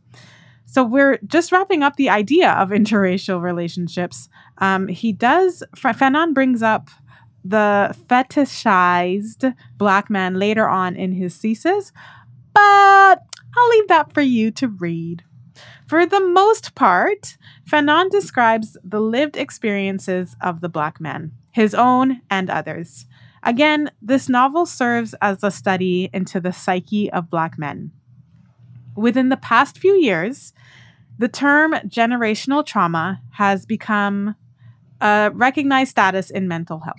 So 0.66 0.84
we're 0.84 1.18
just 1.26 1.50
wrapping 1.50 1.82
up 1.82 1.96
the 1.96 2.10
idea 2.10 2.52
of 2.52 2.68
interracial 2.68 3.40
relationships. 3.42 4.28
Um, 4.58 4.88
he 4.88 5.12
does, 5.12 5.64
Fa- 5.74 5.94
Fanon 5.94 6.34
brings 6.34 6.62
up 6.62 6.90
the 7.42 7.96
fetishized 8.06 9.54
black 9.78 10.10
man 10.10 10.34
later 10.34 10.68
on 10.68 10.94
in 10.94 11.12
his 11.12 11.36
thesis, 11.38 11.90
but 12.52 13.22
I'll 13.56 13.68
leave 13.70 13.88
that 13.88 14.12
for 14.12 14.20
you 14.22 14.50
to 14.52 14.68
read. 14.68 15.24
For 15.86 16.06
the 16.06 16.20
most 16.20 16.74
part, 16.74 17.36
Fanon 17.68 18.10
describes 18.10 18.76
the 18.84 19.00
lived 19.00 19.36
experiences 19.36 20.36
of 20.40 20.60
the 20.60 20.68
black 20.68 21.00
man, 21.00 21.32
his 21.50 21.74
own 21.74 22.22
and 22.30 22.48
others. 22.48 23.06
Again, 23.42 23.90
this 24.00 24.28
novel 24.28 24.66
serves 24.66 25.14
as 25.20 25.42
a 25.42 25.50
study 25.50 26.10
into 26.12 26.40
the 26.40 26.52
psyche 26.52 27.10
of 27.10 27.30
black 27.30 27.58
men. 27.58 27.90
Within 28.94 29.30
the 29.30 29.36
past 29.36 29.78
few 29.78 29.94
years, 29.94 30.52
the 31.18 31.28
term 31.28 31.72
generational 31.86 32.64
trauma 32.64 33.20
has 33.32 33.66
become 33.66 34.36
a 35.00 35.30
recognized 35.34 35.90
status 35.90 36.30
in 36.30 36.48
mental 36.48 36.80
health. 36.80 36.96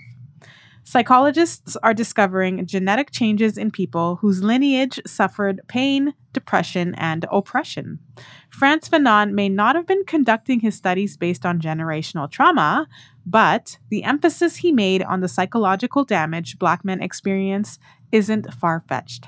Psychologists 0.84 1.76
are 1.76 1.94
discovering 1.94 2.66
genetic 2.66 3.12
changes 3.12 3.56
in 3.56 3.70
people 3.70 4.16
whose 4.16 4.42
lineage 4.42 5.00
suffered 5.06 5.60
pain, 5.68 6.12
depression, 6.32 6.94
and 6.96 7.24
oppression. 7.30 8.00
Frantz 8.50 8.88
Fanon 8.88 9.32
may 9.32 9.48
not 9.48 9.76
have 9.76 9.86
been 9.86 10.04
conducting 10.04 10.60
his 10.60 10.74
studies 10.74 11.16
based 11.16 11.46
on 11.46 11.60
generational 11.60 12.28
trauma, 12.30 12.88
but 13.24 13.78
the 13.90 14.02
emphasis 14.02 14.56
he 14.56 14.72
made 14.72 15.02
on 15.02 15.20
the 15.20 15.28
psychological 15.28 16.04
damage 16.04 16.58
Black 16.58 16.84
men 16.84 17.00
experience 17.00 17.78
isn't 18.10 18.52
far 18.52 18.84
fetched. 18.88 19.26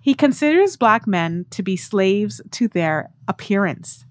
He 0.00 0.14
considers 0.14 0.76
Black 0.76 1.06
men 1.06 1.46
to 1.50 1.62
be 1.62 1.76
slaves 1.76 2.40
to 2.52 2.66
their 2.66 3.10
appearance, 3.28 4.06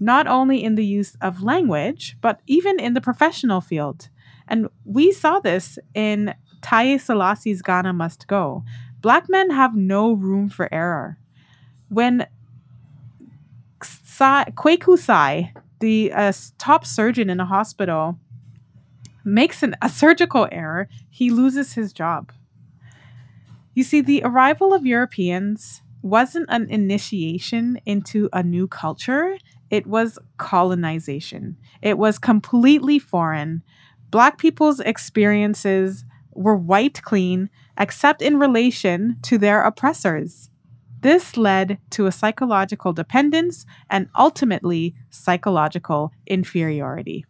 not 0.00 0.26
only 0.26 0.62
in 0.62 0.74
the 0.74 0.84
use 0.84 1.16
of 1.22 1.42
language, 1.42 2.16
but 2.20 2.40
even 2.46 2.78
in 2.80 2.94
the 2.94 3.00
professional 3.00 3.60
field. 3.60 4.08
And 4.48 4.68
we 4.84 5.12
saw 5.12 5.40
this 5.40 5.78
in 5.94 6.34
Taiye 6.60 6.96
Selasi's 6.96 7.62
Ghana 7.62 7.92
Must 7.92 8.26
Go. 8.26 8.64
Black 9.00 9.28
men 9.28 9.50
have 9.50 9.76
no 9.76 10.12
room 10.12 10.48
for 10.48 10.72
error. 10.72 11.18
When 11.88 12.26
Kweku 13.80 14.98
Sai, 14.98 15.52
the 15.80 16.12
uh, 16.12 16.32
top 16.58 16.84
surgeon 16.84 17.30
in 17.30 17.40
a 17.40 17.44
hospital, 17.44 18.18
makes 19.24 19.62
an, 19.62 19.76
a 19.80 19.88
surgical 19.88 20.48
error, 20.50 20.88
he 21.08 21.30
loses 21.30 21.74
his 21.74 21.92
job. 21.92 22.32
You 23.74 23.84
see, 23.84 24.00
the 24.00 24.22
arrival 24.24 24.74
of 24.74 24.84
Europeans 24.84 25.82
wasn't 26.02 26.46
an 26.48 26.68
initiation 26.70 27.78
into 27.86 28.28
a 28.32 28.42
new 28.42 28.66
culture, 28.66 29.36
it 29.70 29.86
was 29.86 30.18
colonization. 30.38 31.56
It 31.82 31.98
was 31.98 32.18
completely 32.18 32.98
foreign. 32.98 33.62
Black 34.10 34.38
people's 34.38 34.80
experiences 34.80 36.04
were 36.32 36.56
wiped 36.56 37.02
clean, 37.02 37.50
except 37.78 38.22
in 38.22 38.38
relation 38.38 39.16
to 39.22 39.38
their 39.38 39.62
oppressors. 39.62 40.50
This 41.00 41.36
led 41.36 41.78
to 41.90 42.06
a 42.06 42.12
psychological 42.12 42.92
dependence 42.92 43.66
and 43.88 44.08
ultimately 44.16 44.94
psychological 45.10 46.12
inferiority. 46.26 47.24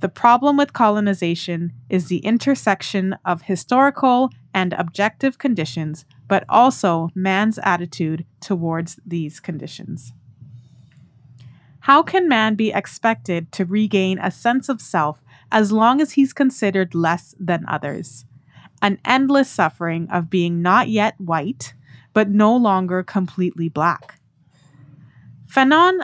The 0.00 0.08
problem 0.08 0.56
with 0.56 0.72
colonization 0.72 1.72
is 1.88 2.08
the 2.08 2.18
intersection 2.18 3.16
of 3.24 3.42
historical 3.42 4.30
and 4.52 4.72
objective 4.74 5.38
conditions, 5.38 6.04
but 6.28 6.44
also 6.48 7.08
man's 7.14 7.58
attitude 7.62 8.24
towards 8.40 9.00
these 9.04 9.40
conditions. 9.40 10.12
How 11.80 12.02
can 12.02 12.28
man 12.28 12.54
be 12.54 12.72
expected 12.72 13.52
to 13.52 13.64
regain 13.64 14.18
a 14.18 14.30
sense 14.30 14.68
of 14.68 14.80
self 14.80 15.23
as 15.54 15.70
long 15.70 16.00
as 16.00 16.12
he's 16.12 16.32
considered 16.32 16.96
less 16.96 17.32
than 17.38 17.64
others? 17.68 18.26
An 18.82 18.98
endless 19.04 19.48
suffering 19.48 20.08
of 20.10 20.28
being 20.28 20.60
not 20.60 20.88
yet 20.88 21.14
white, 21.18 21.74
but 22.12 22.28
no 22.28 22.54
longer 22.54 23.04
completely 23.04 23.68
black. 23.68 24.18
Fanon 25.46 26.00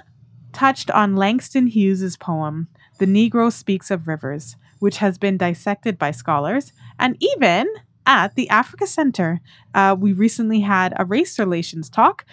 touched 0.52 0.88
on 0.92 1.16
Langston 1.16 1.66
Hughes's 1.66 2.16
poem, 2.16 2.68
The 2.98 3.06
Negro 3.06 3.52
Speaks 3.52 3.90
of 3.90 4.06
Rivers, 4.06 4.54
which 4.78 4.98
has 4.98 5.18
been 5.18 5.36
dissected 5.36 5.98
by 5.98 6.12
scholars, 6.12 6.72
and 6.96 7.16
even 7.20 7.66
at 8.06 8.36
the 8.36 8.48
Africa 8.48 8.86
Center, 8.86 9.40
uh, 9.74 9.96
we 9.98 10.12
recently 10.12 10.60
had 10.60 10.94
a 10.96 11.04
race 11.04 11.40
relations 11.40 11.90
talk 11.90 12.24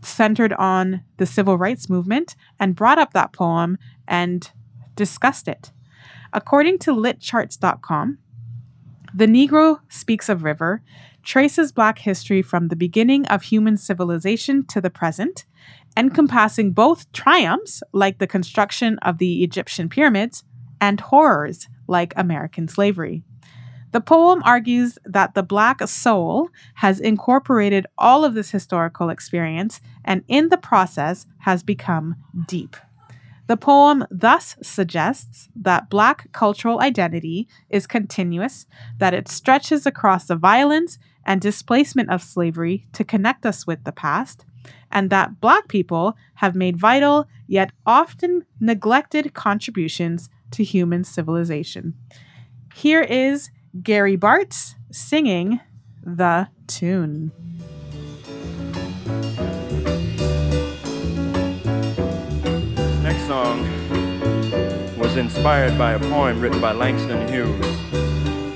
centered 0.00 0.54
on 0.54 1.02
the 1.18 1.26
civil 1.26 1.58
rights 1.58 1.90
movement 1.90 2.36
and 2.58 2.74
brought 2.74 2.98
up 2.98 3.12
that 3.12 3.32
poem 3.32 3.76
and 4.06 4.50
discussed 4.96 5.46
it. 5.46 5.72
According 6.32 6.78
to 6.80 6.92
litcharts.com, 6.92 8.18
The 9.14 9.26
Negro 9.26 9.80
Speaks 9.88 10.28
of 10.28 10.44
River 10.44 10.82
traces 11.22 11.72
Black 11.72 11.98
history 11.98 12.42
from 12.42 12.68
the 12.68 12.76
beginning 12.76 13.26
of 13.26 13.42
human 13.42 13.76
civilization 13.76 14.64
to 14.66 14.80
the 14.80 14.90
present, 14.90 15.46
encompassing 15.96 16.72
both 16.72 17.10
triumphs, 17.12 17.82
like 17.92 18.18
the 18.18 18.26
construction 18.26 18.98
of 19.00 19.18
the 19.18 19.42
Egyptian 19.42 19.88
pyramids, 19.88 20.44
and 20.80 21.00
horrors, 21.00 21.68
like 21.86 22.12
American 22.16 22.68
slavery. 22.68 23.24
The 23.92 24.00
poem 24.02 24.42
argues 24.44 24.98
that 25.04 25.34
the 25.34 25.42
Black 25.42 25.80
soul 25.88 26.50
has 26.74 27.00
incorporated 27.00 27.86
all 27.96 28.24
of 28.24 28.34
this 28.34 28.50
historical 28.50 29.08
experience 29.08 29.80
and, 30.04 30.24
in 30.28 30.50
the 30.50 30.58
process, 30.58 31.26
has 31.40 31.62
become 31.62 32.16
deep. 32.46 32.76
The 33.48 33.56
poem 33.56 34.06
thus 34.10 34.56
suggests 34.62 35.48
that 35.56 35.88
Black 35.88 36.30
cultural 36.32 36.80
identity 36.80 37.48
is 37.70 37.86
continuous, 37.86 38.66
that 38.98 39.14
it 39.14 39.26
stretches 39.26 39.86
across 39.86 40.26
the 40.26 40.36
violence 40.36 40.98
and 41.24 41.40
displacement 41.40 42.10
of 42.10 42.22
slavery 42.22 42.86
to 42.92 43.04
connect 43.04 43.46
us 43.46 43.66
with 43.66 43.84
the 43.84 43.92
past, 43.92 44.44
and 44.92 45.08
that 45.10 45.40
Black 45.40 45.66
people 45.68 46.14
have 46.34 46.54
made 46.54 46.76
vital 46.76 47.26
yet 47.46 47.72
often 47.86 48.44
neglected 48.60 49.32
contributions 49.32 50.28
to 50.50 50.62
human 50.62 51.02
civilization. 51.02 51.94
Here 52.74 53.02
is 53.02 53.50
Gary 53.82 54.18
Bartz 54.18 54.74
singing 54.90 55.60
the 56.02 56.48
tune. 56.66 57.32
Song 63.28 63.62
was 64.96 65.18
inspired 65.18 65.76
by 65.76 65.92
a 65.92 65.98
poem 65.98 66.40
written 66.40 66.62
by 66.62 66.72
Langston 66.72 67.28
Hughes. 67.28 67.62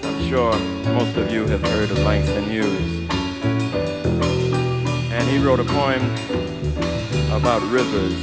I'm 0.02 0.28
sure 0.30 0.58
most 0.94 1.14
of 1.18 1.30
you 1.30 1.46
have 1.46 1.60
heard 1.60 1.90
of 1.90 1.98
Langston 1.98 2.44
Hughes. 2.44 3.10
And 5.12 5.28
he 5.28 5.36
wrote 5.44 5.60
a 5.60 5.64
poem 5.64 6.02
about 7.32 7.60
rivers. 7.70 8.14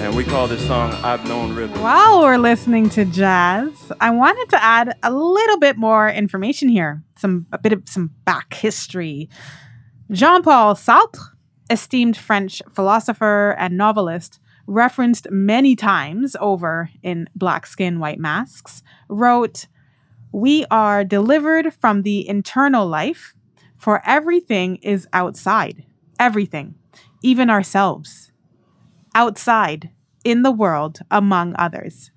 And 0.00 0.14
we 0.14 0.22
call 0.22 0.48
this 0.48 0.66
song 0.66 0.92
I've 1.02 1.26
Known 1.26 1.56
Rivers. 1.56 1.78
While 1.78 2.20
we're 2.20 2.36
listening 2.36 2.90
to 2.90 3.06
jazz, 3.06 3.90
I 4.02 4.10
wanted 4.10 4.50
to 4.50 4.62
add 4.62 4.98
a 5.02 5.10
little 5.10 5.58
bit 5.58 5.78
more 5.78 6.10
information 6.10 6.68
here, 6.68 7.02
some 7.16 7.46
a 7.52 7.58
bit 7.58 7.72
of 7.72 7.84
some 7.88 8.10
back 8.26 8.52
history. 8.52 9.30
Jean-Paul 10.10 10.74
Sartre, 10.74 11.30
esteemed 11.70 12.18
French 12.18 12.60
philosopher 12.70 13.56
and 13.58 13.78
novelist, 13.78 14.40
referenced 14.66 15.30
many 15.30 15.76
times 15.76 16.36
over 16.40 16.90
in 17.02 17.28
Black 17.34 17.66
Skin, 17.66 17.98
White 17.98 18.18
Masks, 18.18 18.82
wrote, 19.08 19.66
We 20.32 20.64
are 20.70 21.04
delivered 21.04 21.74
from 21.74 22.02
the 22.02 22.26
internal 22.28 22.86
life, 22.86 23.34
for 23.76 24.02
everything 24.06 24.76
is 24.76 25.06
outside. 25.12 25.84
Everything, 26.18 26.76
even 27.22 27.50
ourselves. 27.50 28.32
Outside, 29.14 29.90
in 30.24 30.42
the 30.42 30.50
world, 30.50 31.00
among 31.10 31.54
others. 31.58 32.10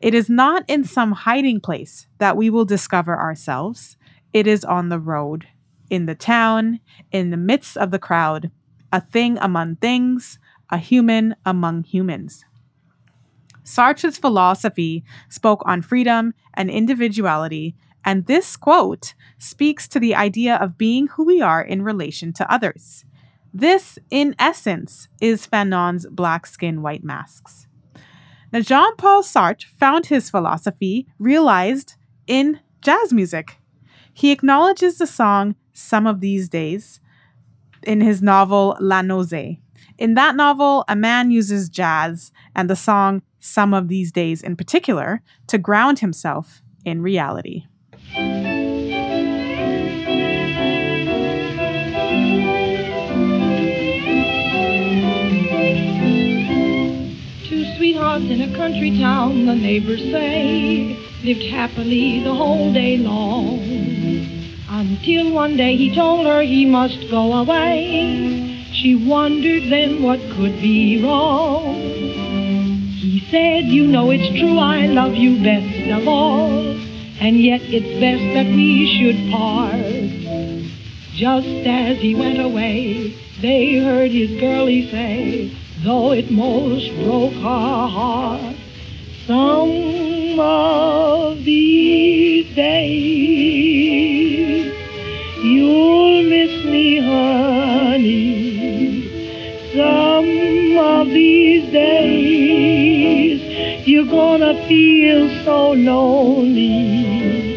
It 0.00 0.14
is 0.14 0.28
not 0.28 0.64
in 0.68 0.84
some 0.84 1.12
hiding 1.12 1.60
place 1.60 2.06
that 2.18 2.36
we 2.36 2.50
will 2.50 2.64
discover 2.64 3.18
ourselves. 3.18 3.96
It 4.32 4.46
is 4.46 4.64
on 4.64 4.88
the 4.88 5.00
road, 5.00 5.46
in 5.90 6.06
the 6.06 6.14
town, 6.14 6.80
in 7.10 7.30
the 7.30 7.36
midst 7.36 7.76
of 7.76 7.90
the 7.90 7.98
crowd, 7.98 8.50
a 8.92 9.00
thing 9.00 9.38
among 9.38 9.76
things, 9.76 10.38
a 10.74 10.78
human 10.78 11.36
among 11.46 11.84
humans. 11.84 12.44
Sartre's 13.64 14.18
philosophy 14.18 15.04
spoke 15.28 15.62
on 15.64 15.82
freedom 15.82 16.34
and 16.52 16.68
individuality, 16.68 17.76
and 18.04 18.26
this 18.26 18.56
quote 18.56 19.14
speaks 19.38 19.86
to 19.86 20.00
the 20.00 20.16
idea 20.16 20.56
of 20.56 20.76
being 20.76 21.06
who 21.06 21.24
we 21.24 21.40
are 21.40 21.62
in 21.62 21.82
relation 21.82 22.32
to 22.32 22.52
others. 22.52 23.04
This, 23.54 24.00
in 24.10 24.34
essence, 24.36 25.06
is 25.20 25.46
Fanon's 25.46 26.06
Black 26.10 26.44
Skin, 26.44 26.82
White 26.82 27.04
Masks. 27.04 27.68
Now, 28.52 28.60
Jean 28.60 28.96
Paul 28.96 29.22
Sartre 29.22 29.66
found 29.78 30.06
his 30.06 30.28
philosophy 30.28 31.06
realized 31.20 31.94
in 32.26 32.58
jazz 32.82 33.12
music. 33.12 33.58
He 34.12 34.32
acknowledges 34.32 34.98
the 34.98 35.06
song 35.06 35.54
Some 35.72 36.08
of 36.08 36.20
These 36.20 36.48
Days 36.48 36.98
in 37.84 38.00
his 38.00 38.20
novel 38.20 38.76
La 38.80 39.02
Nausée. 39.02 39.60
In 39.96 40.14
that 40.14 40.34
novel, 40.34 40.84
a 40.88 40.96
man 40.96 41.30
uses 41.30 41.68
jazz 41.68 42.32
and 42.54 42.68
the 42.68 42.74
song 42.74 43.22
Some 43.38 43.72
of 43.72 43.86
These 43.86 44.10
Days 44.10 44.42
in 44.42 44.56
particular 44.56 45.22
to 45.46 45.56
ground 45.56 46.00
himself 46.00 46.62
in 46.84 47.00
reality. 47.00 47.66
Two 57.44 57.64
sweethearts 57.76 58.24
in 58.24 58.40
a 58.40 58.52
country 58.56 58.98
town, 58.98 59.46
the 59.46 59.54
neighbors 59.54 60.00
say, 60.00 60.98
lived 61.22 61.44
happily 61.44 62.18
the 62.24 62.34
whole 62.34 62.72
day 62.72 62.98
long. 62.98 63.60
Until 64.68 65.32
one 65.32 65.56
day 65.56 65.76
he 65.76 65.94
told 65.94 66.26
her 66.26 66.42
he 66.42 66.66
must 66.66 67.08
go 67.10 67.32
away. 67.34 68.43
She 68.84 68.94
wondered 68.94 69.70
then 69.70 70.02
what 70.02 70.20
could 70.36 70.60
be 70.60 71.02
wrong. 71.02 71.74
He 71.80 73.18
said, 73.30 73.64
You 73.64 73.86
know 73.86 74.10
it's 74.10 74.28
true, 74.38 74.58
I 74.58 74.84
love 74.84 75.14
you 75.14 75.42
best 75.42 75.90
of 75.90 76.06
all. 76.06 76.76
And 77.18 77.40
yet 77.40 77.62
it's 77.62 77.98
best 77.98 78.22
that 78.34 78.44
we 78.44 78.84
should 78.98 79.32
part. 79.32 79.80
Just 81.14 81.66
as 81.66 81.96
he 81.96 82.14
went 82.14 82.38
away, 82.38 83.16
they 83.40 83.78
heard 83.78 84.10
his 84.10 84.38
girlie 84.38 84.90
say, 84.90 85.56
though 85.82 86.12
it 86.12 86.30
most 86.30 86.94
broke 86.96 87.32
her 87.32 87.88
heart, 87.88 88.54
some 89.26 90.38
of 90.38 91.42
these 91.42 92.54
days 92.54 93.54
you'll 95.42 96.22
miss 96.24 96.66
me, 96.66 96.98
honey. 96.98 98.53
Some 99.74 100.78
of 100.78 101.08
these 101.08 101.70
days 101.72 103.42
you're 103.84 104.06
gonna 104.06 104.54
feel 104.68 105.28
so 105.44 105.72
lonely. 105.72 107.56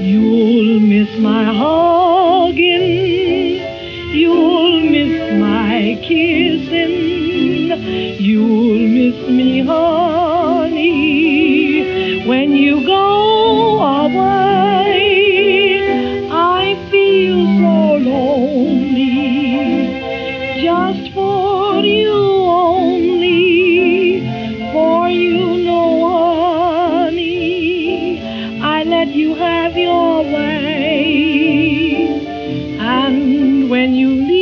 You'll 0.00 0.80
miss 0.80 1.18
my 1.18 1.44
hugging. 1.44 2.88
You'll 4.16 4.80
miss 4.80 5.32
my 5.38 5.98
kissing. 6.08 7.68
You'll 8.18 8.88
miss 8.88 9.28
me, 9.28 9.60
honey, 9.60 10.72
when 12.26 12.56
you 12.56 12.80
go 12.86 13.78
away. 13.82 14.47
Let 28.88 29.08
you 29.08 29.34
have 29.34 29.76
your 29.76 30.22
way. 30.22 31.08
And 32.80 33.68
when 33.68 33.94
you 33.94 34.08
leave 34.08 34.37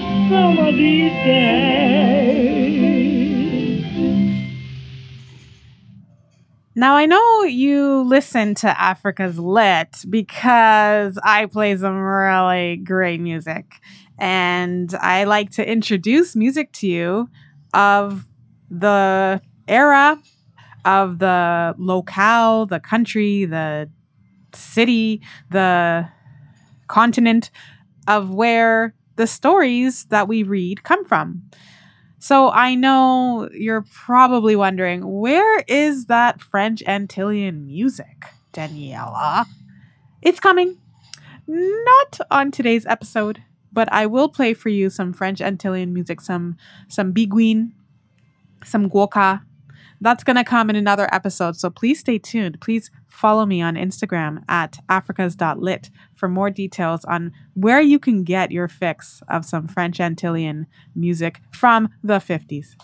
some 0.00 0.58
of 0.58 0.74
these 0.74 1.12
days. 1.24 1.96
Now, 6.78 6.94
I 6.94 7.06
know 7.06 7.44
you 7.44 8.02
listen 8.02 8.54
to 8.56 8.80
Africa's 8.80 9.38
Lit 9.38 10.04
because 10.10 11.18
I 11.24 11.46
play 11.46 11.74
some 11.76 11.98
really 11.98 12.76
great 12.76 13.18
music. 13.18 13.80
And 14.18 14.94
I 14.94 15.24
like 15.24 15.50
to 15.52 15.66
introduce 15.66 16.36
music 16.36 16.72
to 16.72 16.86
you 16.86 17.30
of 17.72 18.26
the 18.70 19.40
era, 19.68 20.20
of 20.84 21.18
the 21.18 21.74
locale, 21.78 22.66
the 22.66 22.80
country, 22.80 23.46
the 23.46 23.88
city, 24.52 25.22
the 25.50 26.08
continent 26.88 27.50
of 28.06 28.30
where 28.30 28.94
the 29.16 29.26
stories 29.26 30.04
that 30.06 30.28
we 30.28 30.42
read 30.42 30.82
come 30.84 31.04
from. 31.04 31.42
So 32.18 32.50
I 32.50 32.74
know 32.74 33.48
you're 33.52 33.84
probably 33.92 34.56
wondering 34.56 35.20
where 35.20 35.60
is 35.68 36.06
that 36.06 36.40
French 36.40 36.82
Antillean 36.86 37.66
music, 37.66 38.26
Daniela? 38.52 39.46
It's 40.22 40.40
coming. 40.40 40.78
Not 41.46 42.20
on 42.30 42.50
today's 42.50 42.86
episode, 42.86 43.42
but 43.72 43.92
I 43.92 44.06
will 44.06 44.28
play 44.28 44.54
for 44.54 44.70
you 44.70 44.90
some 44.90 45.12
French 45.12 45.40
Antillean 45.40 45.92
music, 45.92 46.20
some 46.20 46.56
some 46.88 47.12
biguine, 47.12 47.72
some 48.64 48.90
gwoka. 48.90 49.42
That's 50.00 50.24
gonna 50.24 50.44
come 50.44 50.70
in 50.70 50.76
another 50.76 51.08
episode, 51.12 51.56
so 51.56 51.70
please 51.70 52.00
stay 52.00 52.18
tuned. 52.18 52.60
Please 52.60 52.90
follow 53.08 53.46
me 53.46 53.62
on 53.62 53.74
Instagram 53.74 54.42
at 54.48 54.78
africas.lit 54.88 55.90
for 56.14 56.28
more 56.28 56.50
details 56.50 57.04
on 57.04 57.32
where 57.54 57.80
you 57.80 57.98
can 57.98 58.22
get 58.22 58.52
your 58.52 58.68
fix 58.68 59.22
of 59.28 59.44
some 59.44 59.68
French 59.68 59.98
Antillean 59.98 60.66
music 60.94 61.40
from 61.50 61.88
the 62.02 62.18
50s. 62.18 62.76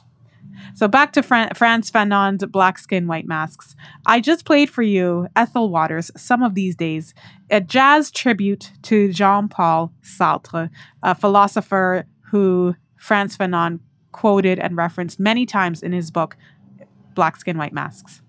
So 0.74 0.88
back 0.88 1.12
to 1.12 1.22
Fran- 1.22 1.54
Frantz 1.54 1.90
Fanon's 1.90 2.44
Black 2.46 2.78
Skin, 2.78 3.06
White 3.06 3.26
Masks. 3.26 3.74
I 4.06 4.20
just 4.20 4.44
played 4.44 4.70
for 4.70 4.82
you 4.82 5.28
Ethel 5.36 5.70
Waters, 5.70 6.10
Some 6.16 6.42
of 6.42 6.54
These 6.54 6.76
Days, 6.76 7.14
a 7.50 7.60
jazz 7.60 8.10
tribute 8.10 8.72
to 8.82 9.12
Jean 9.12 9.48
Paul 9.48 9.92
Sartre, 10.02 10.70
a 11.02 11.14
philosopher 11.14 12.04
who 12.30 12.74
Frantz 12.96 13.36
Fanon 13.36 13.80
quoted 14.12 14.58
and 14.58 14.76
referenced 14.76 15.18
many 15.18 15.46
times 15.46 15.82
in 15.82 15.92
his 15.92 16.10
book, 16.10 16.36
Black 17.14 17.36
Skin, 17.36 17.58
White 17.58 17.72
Masks. 17.72 18.22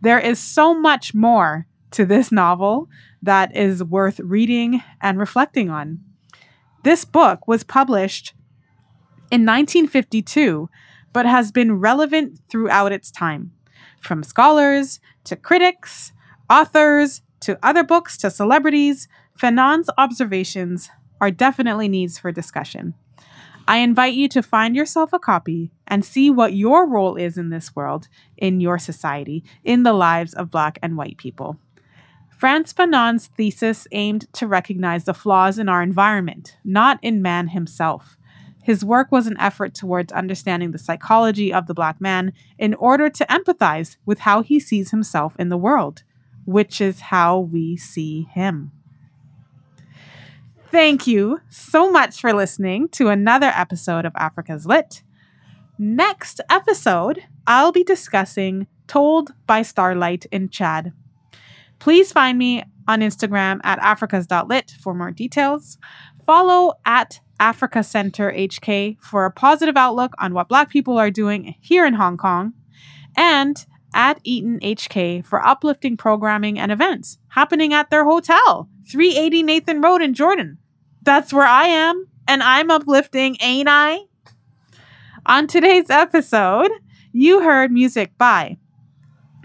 There 0.00 0.18
is 0.18 0.38
so 0.38 0.74
much 0.74 1.14
more 1.14 1.66
to 1.92 2.04
this 2.04 2.32
novel 2.32 2.88
that 3.22 3.56
is 3.56 3.82
worth 3.82 4.20
reading 4.20 4.82
and 5.00 5.18
reflecting 5.18 5.70
on. 5.70 6.00
This 6.82 7.04
book 7.04 7.48
was 7.48 7.64
published 7.64 8.34
in 9.30 9.46
1952, 9.46 10.68
but 11.12 11.24
has 11.24 11.50
been 11.50 11.80
relevant 11.80 12.40
throughout 12.50 12.92
its 12.92 13.10
time. 13.10 13.52
From 14.00 14.22
scholars 14.22 15.00
to 15.24 15.36
critics, 15.36 16.12
authors 16.50 17.22
to 17.40 17.58
other 17.62 17.84
books 17.84 18.18
to 18.18 18.30
celebrities, 18.30 19.08
Fanon's 19.38 19.88
observations 19.96 20.90
are 21.20 21.30
definitely 21.30 21.88
needs 21.88 22.18
for 22.18 22.30
discussion. 22.30 22.94
I 23.66 23.78
invite 23.78 24.12
you 24.12 24.28
to 24.28 24.42
find 24.42 24.76
yourself 24.76 25.14
a 25.14 25.18
copy 25.18 25.70
and 25.86 26.04
see 26.04 26.30
what 26.30 26.54
your 26.54 26.86
role 26.86 27.16
is 27.16 27.38
in 27.38 27.48
this 27.48 27.74
world, 27.74 28.08
in 28.36 28.60
your 28.60 28.78
society, 28.78 29.42
in 29.64 29.84
the 29.84 29.94
lives 29.94 30.34
of 30.34 30.50
Black 30.50 30.78
and 30.82 30.98
white 30.98 31.16
people. 31.16 31.58
Frantz 32.28 32.74
Fanon's 32.74 33.28
thesis 33.28 33.88
aimed 33.92 34.30
to 34.34 34.46
recognize 34.46 35.04
the 35.04 35.14
flaws 35.14 35.58
in 35.58 35.70
our 35.70 35.82
environment, 35.82 36.58
not 36.62 36.98
in 37.00 37.22
man 37.22 37.48
himself. 37.48 38.18
His 38.62 38.84
work 38.84 39.10
was 39.10 39.26
an 39.26 39.38
effort 39.40 39.74
towards 39.74 40.12
understanding 40.12 40.72
the 40.72 40.78
psychology 40.78 41.50
of 41.50 41.66
the 41.66 41.74
Black 41.74 42.02
man 42.02 42.34
in 42.58 42.74
order 42.74 43.08
to 43.08 43.26
empathize 43.26 43.96
with 44.04 44.20
how 44.20 44.42
he 44.42 44.60
sees 44.60 44.90
himself 44.90 45.34
in 45.38 45.48
the 45.48 45.56
world, 45.56 46.02
which 46.44 46.82
is 46.82 47.00
how 47.00 47.38
we 47.38 47.78
see 47.78 48.28
him. 48.30 48.72
Thank 50.74 51.06
you 51.06 51.40
so 51.50 51.88
much 51.88 52.20
for 52.20 52.32
listening 52.32 52.88
to 52.88 53.06
another 53.06 53.46
episode 53.46 54.04
of 54.04 54.12
Africa's 54.16 54.66
Lit. 54.66 55.04
Next 55.78 56.40
episode, 56.50 57.22
I'll 57.46 57.70
be 57.70 57.84
discussing 57.84 58.66
Told 58.88 59.34
by 59.46 59.62
Starlight 59.62 60.26
in 60.32 60.48
Chad. 60.48 60.92
Please 61.78 62.10
find 62.10 62.36
me 62.36 62.64
on 62.88 63.02
Instagram 63.02 63.60
at 63.62 63.78
africas.lit 63.78 64.72
for 64.80 64.94
more 64.94 65.12
details. 65.12 65.78
Follow 66.26 66.72
at 66.84 67.20
Africa 67.38 67.84
Center 67.84 68.32
HK 68.32 69.00
for 69.00 69.26
a 69.26 69.30
positive 69.30 69.76
outlook 69.76 70.12
on 70.18 70.34
what 70.34 70.48
Black 70.48 70.70
people 70.70 70.98
are 70.98 71.08
doing 71.08 71.54
here 71.60 71.86
in 71.86 71.94
Hong 71.94 72.16
Kong. 72.16 72.52
And 73.16 73.64
at 73.94 74.18
Eaton 74.24 74.58
HK 74.58 75.24
for 75.24 75.46
uplifting 75.46 75.96
programming 75.96 76.58
and 76.58 76.72
events 76.72 77.18
happening 77.28 77.72
at 77.72 77.90
their 77.90 78.04
hotel, 78.04 78.68
380 78.90 79.44
Nathan 79.44 79.80
Road 79.80 80.02
in 80.02 80.14
Jordan. 80.14 80.58
That's 81.04 81.34
where 81.34 81.46
I 81.46 81.66
am, 81.66 82.08
and 82.26 82.42
I'm 82.42 82.70
uplifting, 82.70 83.36
ain't 83.42 83.68
I? 83.68 83.98
On 85.26 85.46
today's 85.46 85.90
episode, 85.90 86.70
you 87.12 87.42
heard 87.42 87.70
music 87.70 88.16
by 88.16 88.56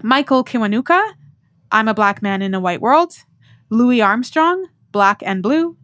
Michael 0.01 0.45
Kiwanuka, 0.45 1.15
I'm 1.69 1.89
a 1.89 1.93
Black 1.93 2.21
Man 2.21 2.41
in 2.41 2.53
a 2.53 2.61
White 2.61 2.79
World, 2.79 3.13
Louis 3.69 4.01
Armstrong, 4.01 4.67
Black 4.93 5.21
and 5.25 5.43
Blue, 5.43 5.75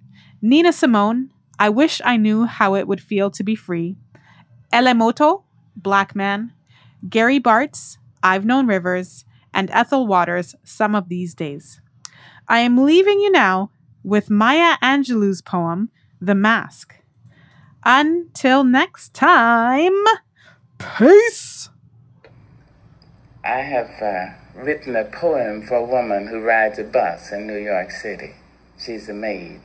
Nina 0.42 0.72
Simone, 0.72 1.32
I 1.60 1.68
Wish 1.68 2.02
I 2.06 2.16
Knew 2.16 2.46
How 2.46 2.76
It 2.76 2.88
Would 2.88 3.02
Feel 3.02 3.30
to 3.32 3.44
Be 3.44 3.56
Free, 3.56 3.98
Elemoto, 4.72 5.44
Black 5.76 6.16
Man, 6.16 6.54
Gary 7.10 7.42
Bartz, 7.42 7.98
I've 8.24 8.46
Known 8.46 8.66
Rivers, 8.66 9.26
and 9.54 9.70
Ethel 9.72 10.08
Waters, 10.08 10.56
Some 10.64 10.96
of 10.96 11.10
These 11.10 11.36
Days. 11.36 11.82
I 12.48 12.60
am 12.60 12.86
leaving 12.86 13.20
you 13.20 13.30
now 13.30 13.72
with 14.06 14.30
Maya 14.30 14.78
Angelou's 14.84 15.42
poem, 15.42 15.90
The 16.22 16.36
Mask. 16.36 16.96
Until 17.84 18.64
next 18.64 19.16
time, 19.16 20.04
peace! 20.78 21.70
I 23.44 23.62
have 23.62 24.02
uh, 24.02 24.34
written 24.56 24.96
a 24.96 25.06
poem 25.06 25.64
for 25.64 25.78
a 25.78 25.86
woman 25.86 26.28
who 26.28 26.40
rides 26.40 26.78
a 26.78 26.84
bus 26.84 27.32
in 27.32 27.48
New 27.48 27.58
York 27.58 27.90
City. 27.90 28.36
She's 28.78 29.10
a 29.10 29.14
maid. 29.14 29.62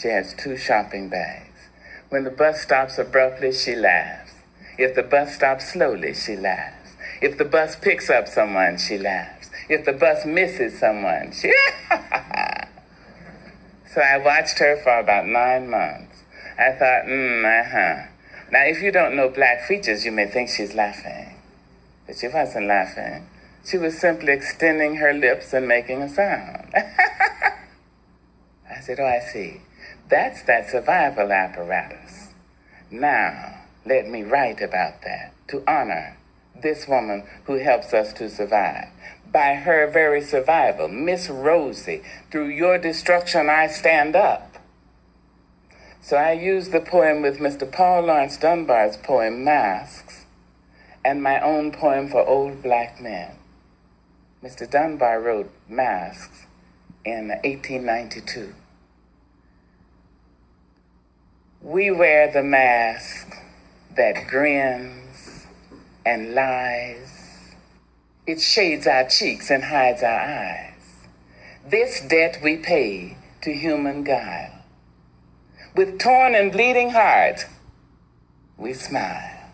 She 0.00 0.08
has 0.08 0.34
two 0.34 0.56
shopping 0.56 1.10
bags. 1.10 1.68
When 2.08 2.24
the 2.24 2.30
bus 2.30 2.62
stops 2.62 2.98
abruptly, 2.98 3.52
she 3.52 3.74
laughs. 3.74 4.32
If 4.78 4.94
the 4.94 5.02
bus 5.02 5.34
stops 5.34 5.70
slowly, 5.70 6.14
she 6.14 6.36
laughs. 6.36 6.96
If 7.20 7.36
the 7.36 7.44
bus 7.44 7.76
picks 7.76 8.08
up 8.08 8.26
someone, 8.26 8.78
she 8.78 8.96
laughs. 8.96 9.50
If 9.68 9.84
the 9.84 9.92
bus 9.92 10.24
misses 10.24 10.78
someone, 10.78 11.32
she. 11.32 11.52
so 13.92 14.00
I 14.00 14.18
watched 14.18 14.58
her 14.58 14.76
for 14.76 14.98
about 14.98 15.26
nine 15.26 15.68
months. 15.68 16.24
I 16.58 16.72
thought, 16.72 17.04
hmm, 17.04 17.44
uh 17.44 17.64
huh. 17.64 18.06
Now, 18.50 18.64
if 18.64 18.82
you 18.82 18.92
don't 18.92 19.16
know 19.16 19.28
black 19.28 19.66
features, 19.66 20.04
you 20.04 20.12
may 20.12 20.26
think 20.26 20.48
she's 20.48 20.74
laughing. 20.74 21.36
But 22.06 22.16
she 22.16 22.28
wasn't 22.28 22.66
laughing. 22.66 23.26
She 23.64 23.78
was 23.78 23.98
simply 23.98 24.32
extending 24.32 24.96
her 24.96 25.12
lips 25.12 25.52
and 25.52 25.68
making 25.68 26.02
a 26.02 26.08
sound. 26.08 26.72
I 26.74 28.80
said, 28.80 28.98
Oh, 28.98 29.06
I 29.06 29.20
see. 29.20 29.60
That's 30.08 30.42
that 30.42 30.70
survival 30.70 31.30
apparatus. 31.30 32.30
Now, 32.90 33.60
let 33.86 34.08
me 34.08 34.22
write 34.22 34.60
about 34.60 35.02
that 35.02 35.32
to 35.48 35.62
honor 35.66 36.16
this 36.60 36.88
woman 36.88 37.24
who 37.44 37.54
helps 37.54 37.92
us 37.92 38.12
to 38.14 38.28
survive. 38.28 38.88
By 39.32 39.54
her 39.54 39.90
very 39.90 40.20
survival, 40.20 40.88
Miss 40.88 41.28
Rosie, 41.28 42.02
through 42.30 42.48
your 42.48 42.76
destruction 42.78 43.48
I 43.48 43.66
stand 43.66 44.14
up. 44.14 44.56
So 46.02 46.16
I 46.16 46.32
used 46.32 46.72
the 46.72 46.80
poem 46.80 47.22
with 47.22 47.38
Mr. 47.38 47.70
Paul 47.70 48.02
Laurence 48.02 48.36
Dunbar's 48.36 48.96
poem 48.96 49.44
Masks 49.44 50.26
and 51.04 51.22
my 51.22 51.40
own 51.40 51.72
poem 51.72 52.08
for 52.08 52.26
old 52.26 52.62
black 52.62 53.00
men. 53.00 53.36
Mr. 54.42 54.68
Dunbar 54.68 55.20
wrote 55.20 55.50
Masks 55.68 56.46
in 57.04 57.28
1892. 57.28 58.54
We 61.60 61.92
wear 61.92 62.30
the 62.32 62.42
mask 62.42 63.36
that 63.96 64.26
grins 64.28 65.46
and 66.04 66.34
lies. 66.34 67.11
It 68.24 68.40
shades 68.40 68.86
our 68.86 69.08
cheeks 69.08 69.50
and 69.50 69.64
hides 69.64 70.02
our 70.02 70.20
eyes. 70.20 71.06
This 71.68 72.00
debt 72.00 72.38
we 72.42 72.56
pay 72.56 73.16
to 73.40 73.52
human 73.52 74.04
guile. 74.04 74.62
With 75.74 75.98
torn 75.98 76.36
and 76.36 76.52
bleeding 76.52 76.90
heart, 76.90 77.46
we 78.56 78.74
smile 78.74 79.50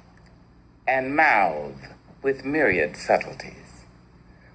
and 0.86 1.16
mouth 1.16 1.94
with 2.22 2.44
myriad 2.44 2.98
subtleties. 2.98 3.84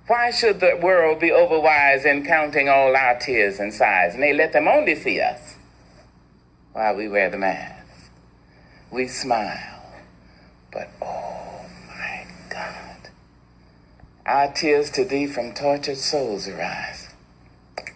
Why 0.05 0.29
should 0.29 0.59
the 0.59 0.77
world 0.79 1.19
be 1.19 1.29
overwise 1.29 2.05
in 2.05 2.23
counting 2.23 2.69
all 2.69 2.95
our 2.95 3.17
tears 3.17 3.59
and 3.59 3.73
sighs? 3.73 4.15
Nay, 4.15 4.33
let 4.33 4.53
them 4.53 4.67
only 4.67 4.95
see 4.95 5.21
us 5.21 5.55
while 6.73 6.93
we 6.95 7.07
wear 7.07 7.31
the 7.31 7.37
mask. 7.37 8.11
We 8.91 9.07
smile, 9.07 9.81
but 10.71 10.89
oh 11.01 11.42
Our 14.25 14.53
tears 14.53 14.89
to 14.91 15.03
thee 15.03 15.27
from 15.27 15.53
tortured 15.53 15.97
souls 15.97 16.47
arise. 16.47 17.09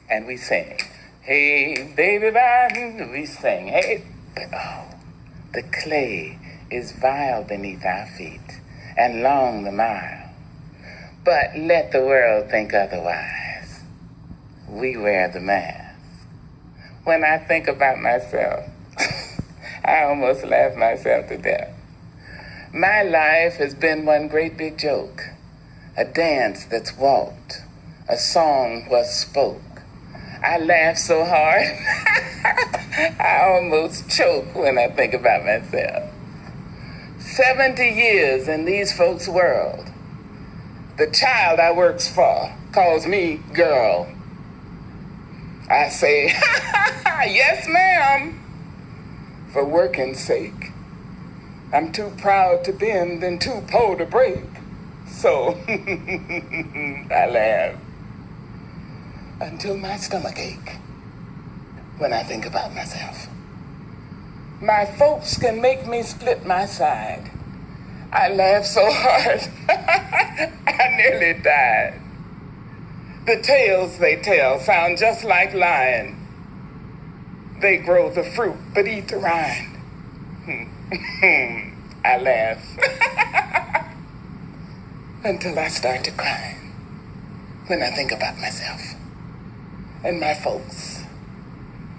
And 0.09 0.28
we 0.28 0.36
sing, 0.36 0.78
Hey, 1.21 1.93
baby, 1.95 2.32
bye. 2.32 3.07
We 3.09 3.25
sing, 3.25 3.67
Hey, 3.67 4.03
but 4.36 4.49
oh, 4.53 4.89
the 5.53 5.63
clay 5.63 6.38
is 6.69 6.91
vile 6.91 7.45
beneath 7.45 7.86
our 7.86 8.07
feet, 8.07 8.59
and 8.97 9.23
long 9.23 9.63
the 9.63 9.71
mile. 9.71 10.32
But 11.23 11.57
let 11.57 11.93
the 11.93 12.01
world 12.01 12.49
think 12.51 12.73
otherwise. 12.73 13.84
We 14.67 14.97
wear 14.97 15.32
the 15.32 15.39
mask. 15.39 16.28
When 17.05 17.23
I 17.23 17.38
think 17.38 17.69
about 17.69 17.99
myself, 17.99 18.65
I 19.86 20.03
almost 20.03 20.43
laugh 20.43 20.75
myself 20.75 21.30
to 21.30 21.38
death. 21.38 21.73
My 22.73 23.03
life 23.03 23.55
has 23.55 23.73
been 23.73 24.05
one 24.05 24.28
great 24.28 24.57
big 24.57 24.78
joke, 24.78 25.30
a 25.97 26.05
dance 26.05 26.63
that's 26.65 26.95
walked, 26.95 27.63
a 28.07 28.15
song 28.15 28.87
was 28.87 29.11
spoke. 29.11 29.81
I 30.43 30.59
laugh 30.59 30.95
so 30.95 31.25
hard, 31.25 31.65
I 33.19 33.39
almost 33.41 34.07
choke 34.07 34.53
when 34.53 34.77
I 34.77 34.89
think 34.89 35.15
about 35.15 35.43
myself. 35.43 36.13
70 37.17 37.81
years 37.83 38.47
in 38.47 38.65
these 38.65 38.95
folks' 38.95 39.27
world. 39.27 39.89
The 40.97 41.07
child 41.07 41.59
I 41.59 41.71
works 41.71 42.07
for 42.07 42.55
calls 42.71 43.07
me 43.07 43.41
girl. 43.53 44.07
I 45.67 45.89
say, 45.89 46.27
yes, 47.05 47.67
ma'am, 47.67 48.39
for 49.51 49.65
working's 49.65 50.19
sake. 50.19 50.71
I'm 51.73 51.91
too 51.91 52.13
proud 52.17 52.63
to 52.65 52.71
bend 52.71 53.23
and 53.23 53.41
too 53.41 53.63
poor 53.67 53.95
to 53.97 54.05
break. 54.05 54.56
So 55.18 55.57
I 55.68 57.26
laugh 57.32 57.76
until 59.41 59.76
my 59.76 59.97
stomach 59.97 60.38
ache 60.38 60.76
when 61.97 62.13
I 62.13 62.22
think 62.22 62.45
about 62.45 62.76
myself. 62.76 63.28
My 64.61 64.86
folks 64.86 65.36
can 65.39 65.59
make 65.59 65.88
me 65.88 66.03
split 66.03 66.45
my 66.45 66.68
side. 66.68 67.32
I 68.13 68.30
laugh 68.30 68.63
so 68.65 68.86
hard, 68.88 69.41
I 70.68 70.95
nearly 70.97 71.41
died. 71.41 71.99
The 73.26 73.41
tales 73.41 73.97
they 73.97 74.18
tell 74.18 74.59
sound 74.59 74.99
just 74.99 75.24
like 75.24 75.51
lying. 75.55 76.28
They 77.59 77.78
grow 77.78 78.11
the 78.11 78.24
fruit 78.24 78.57
but 78.76 78.88
eat 78.88 79.07
the 79.07 79.18
rind. 79.18 79.78
I 82.05 82.18
laugh 82.20 83.66
until 85.28 85.59
I 85.59 85.67
start 85.67 86.05
to 86.05 86.11
cry 86.11 86.57
when 87.67 87.84
I 87.84 87.91
think 87.91 88.13
about 88.13 88.38
myself 88.38 88.82
and 90.03 90.21
my 90.21 90.34
folks 90.34 91.03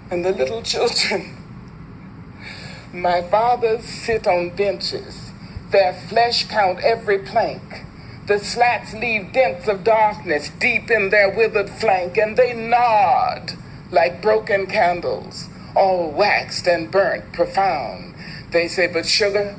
and 0.09 0.25
the 0.25 0.31
little 0.31 0.63
children. 0.63 1.35
My 2.93 3.21
fathers 3.21 3.85
sit 3.85 4.25
on 4.25 4.55
benches, 4.55 5.31
their 5.69 5.93
flesh 5.93 6.47
count 6.47 6.79
every 6.79 7.19
plank. 7.19 7.85
The 8.25 8.39
slats 8.39 8.95
leave 8.95 9.31
dents 9.31 9.67
of 9.67 9.83
darkness 9.83 10.49
deep 10.49 10.89
in 10.89 11.11
their 11.11 11.29
withered 11.29 11.69
flank, 11.69 12.17
and 12.17 12.35
they 12.35 12.53
nod 12.53 13.53
like 13.91 14.23
broken 14.23 14.65
candles, 14.65 15.49
all 15.75 16.09
waxed 16.09 16.67
and 16.67 16.89
burnt 16.89 17.31
profound. 17.31 18.15
They 18.49 18.67
say, 18.67 18.87
But 18.87 19.05
sugar, 19.05 19.55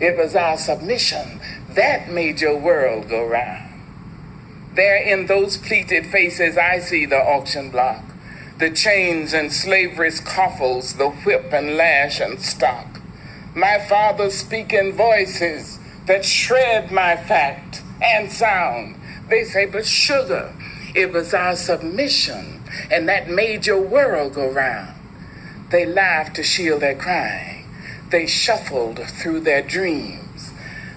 it 0.00 0.18
was 0.18 0.34
our 0.34 0.58
submission 0.58 1.40
that 1.74 2.10
made 2.10 2.40
your 2.40 2.58
world 2.58 3.08
go 3.08 3.26
round. 3.26 3.68
There 4.74 4.96
in 4.96 5.26
those 5.26 5.56
pleated 5.56 6.06
faces, 6.06 6.56
I 6.56 6.78
see 6.78 7.04
the 7.04 7.18
auction 7.18 7.70
block, 7.70 8.02
the 8.58 8.70
chains 8.70 9.34
and 9.34 9.52
slavery's 9.52 10.20
coffles, 10.20 10.94
the 10.94 11.10
whip 11.10 11.52
and 11.52 11.76
lash 11.76 12.20
and 12.20 12.40
stock. 12.40 13.00
My 13.54 13.78
father's 13.78 14.34
speaking 14.34 14.94
voices 14.94 15.78
that 16.06 16.24
shred 16.24 16.90
my 16.90 17.16
fact 17.16 17.82
and 18.02 18.32
sound. 18.32 18.96
They 19.28 19.44
say, 19.44 19.66
but 19.66 19.86
sugar, 19.86 20.54
it 20.94 21.12
was 21.12 21.34
our 21.34 21.56
submission, 21.56 22.62
and 22.90 23.08
that 23.08 23.28
made 23.28 23.66
your 23.66 23.80
world 23.80 24.34
go 24.34 24.50
round. 24.50 24.94
They 25.70 25.86
laughed 25.86 26.36
to 26.36 26.42
shield 26.42 26.82
their 26.82 26.96
crying. 26.96 27.66
They 28.10 28.26
shuffled 28.26 28.98
through 28.98 29.40
their 29.40 29.62
dreams. 29.62 30.21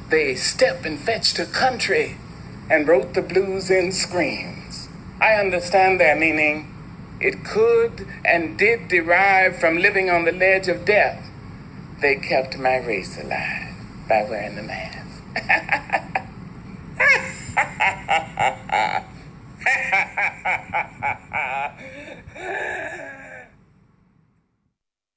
They 0.09 0.35
step 0.35 0.85
and 0.85 0.99
fetch 0.99 1.33
to 1.33 1.45
country 1.45 2.17
and 2.69 2.87
wrote 2.87 3.13
the 3.13 3.21
blues 3.21 3.71
in 3.71 3.91
screams. 3.91 4.87
I 5.19 5.33
understand 5.33 5.99
their 5.99 6.15
meaning. 6.15 6.71
It 7.19 7.43
could 7.43 8.07
and 8.23 8.57
did 8.57 8.87
derive 8.87 9.57
from 9.57 9.77
living 9.77 10.09
on 10.09 10.25
the 10.25 10.31
ledge 10.31 10.67
of 10.67 10.85
death. 10.85 11.29
They 12.01 12.15
kept 12.15 12.57
my 12.57 12.77
race 12.77 13.17
alive 13.19 13.73
by 14.07 14.23
wearing 14.23 14.55
the 14.55 14.63
mask. 14.63 15.01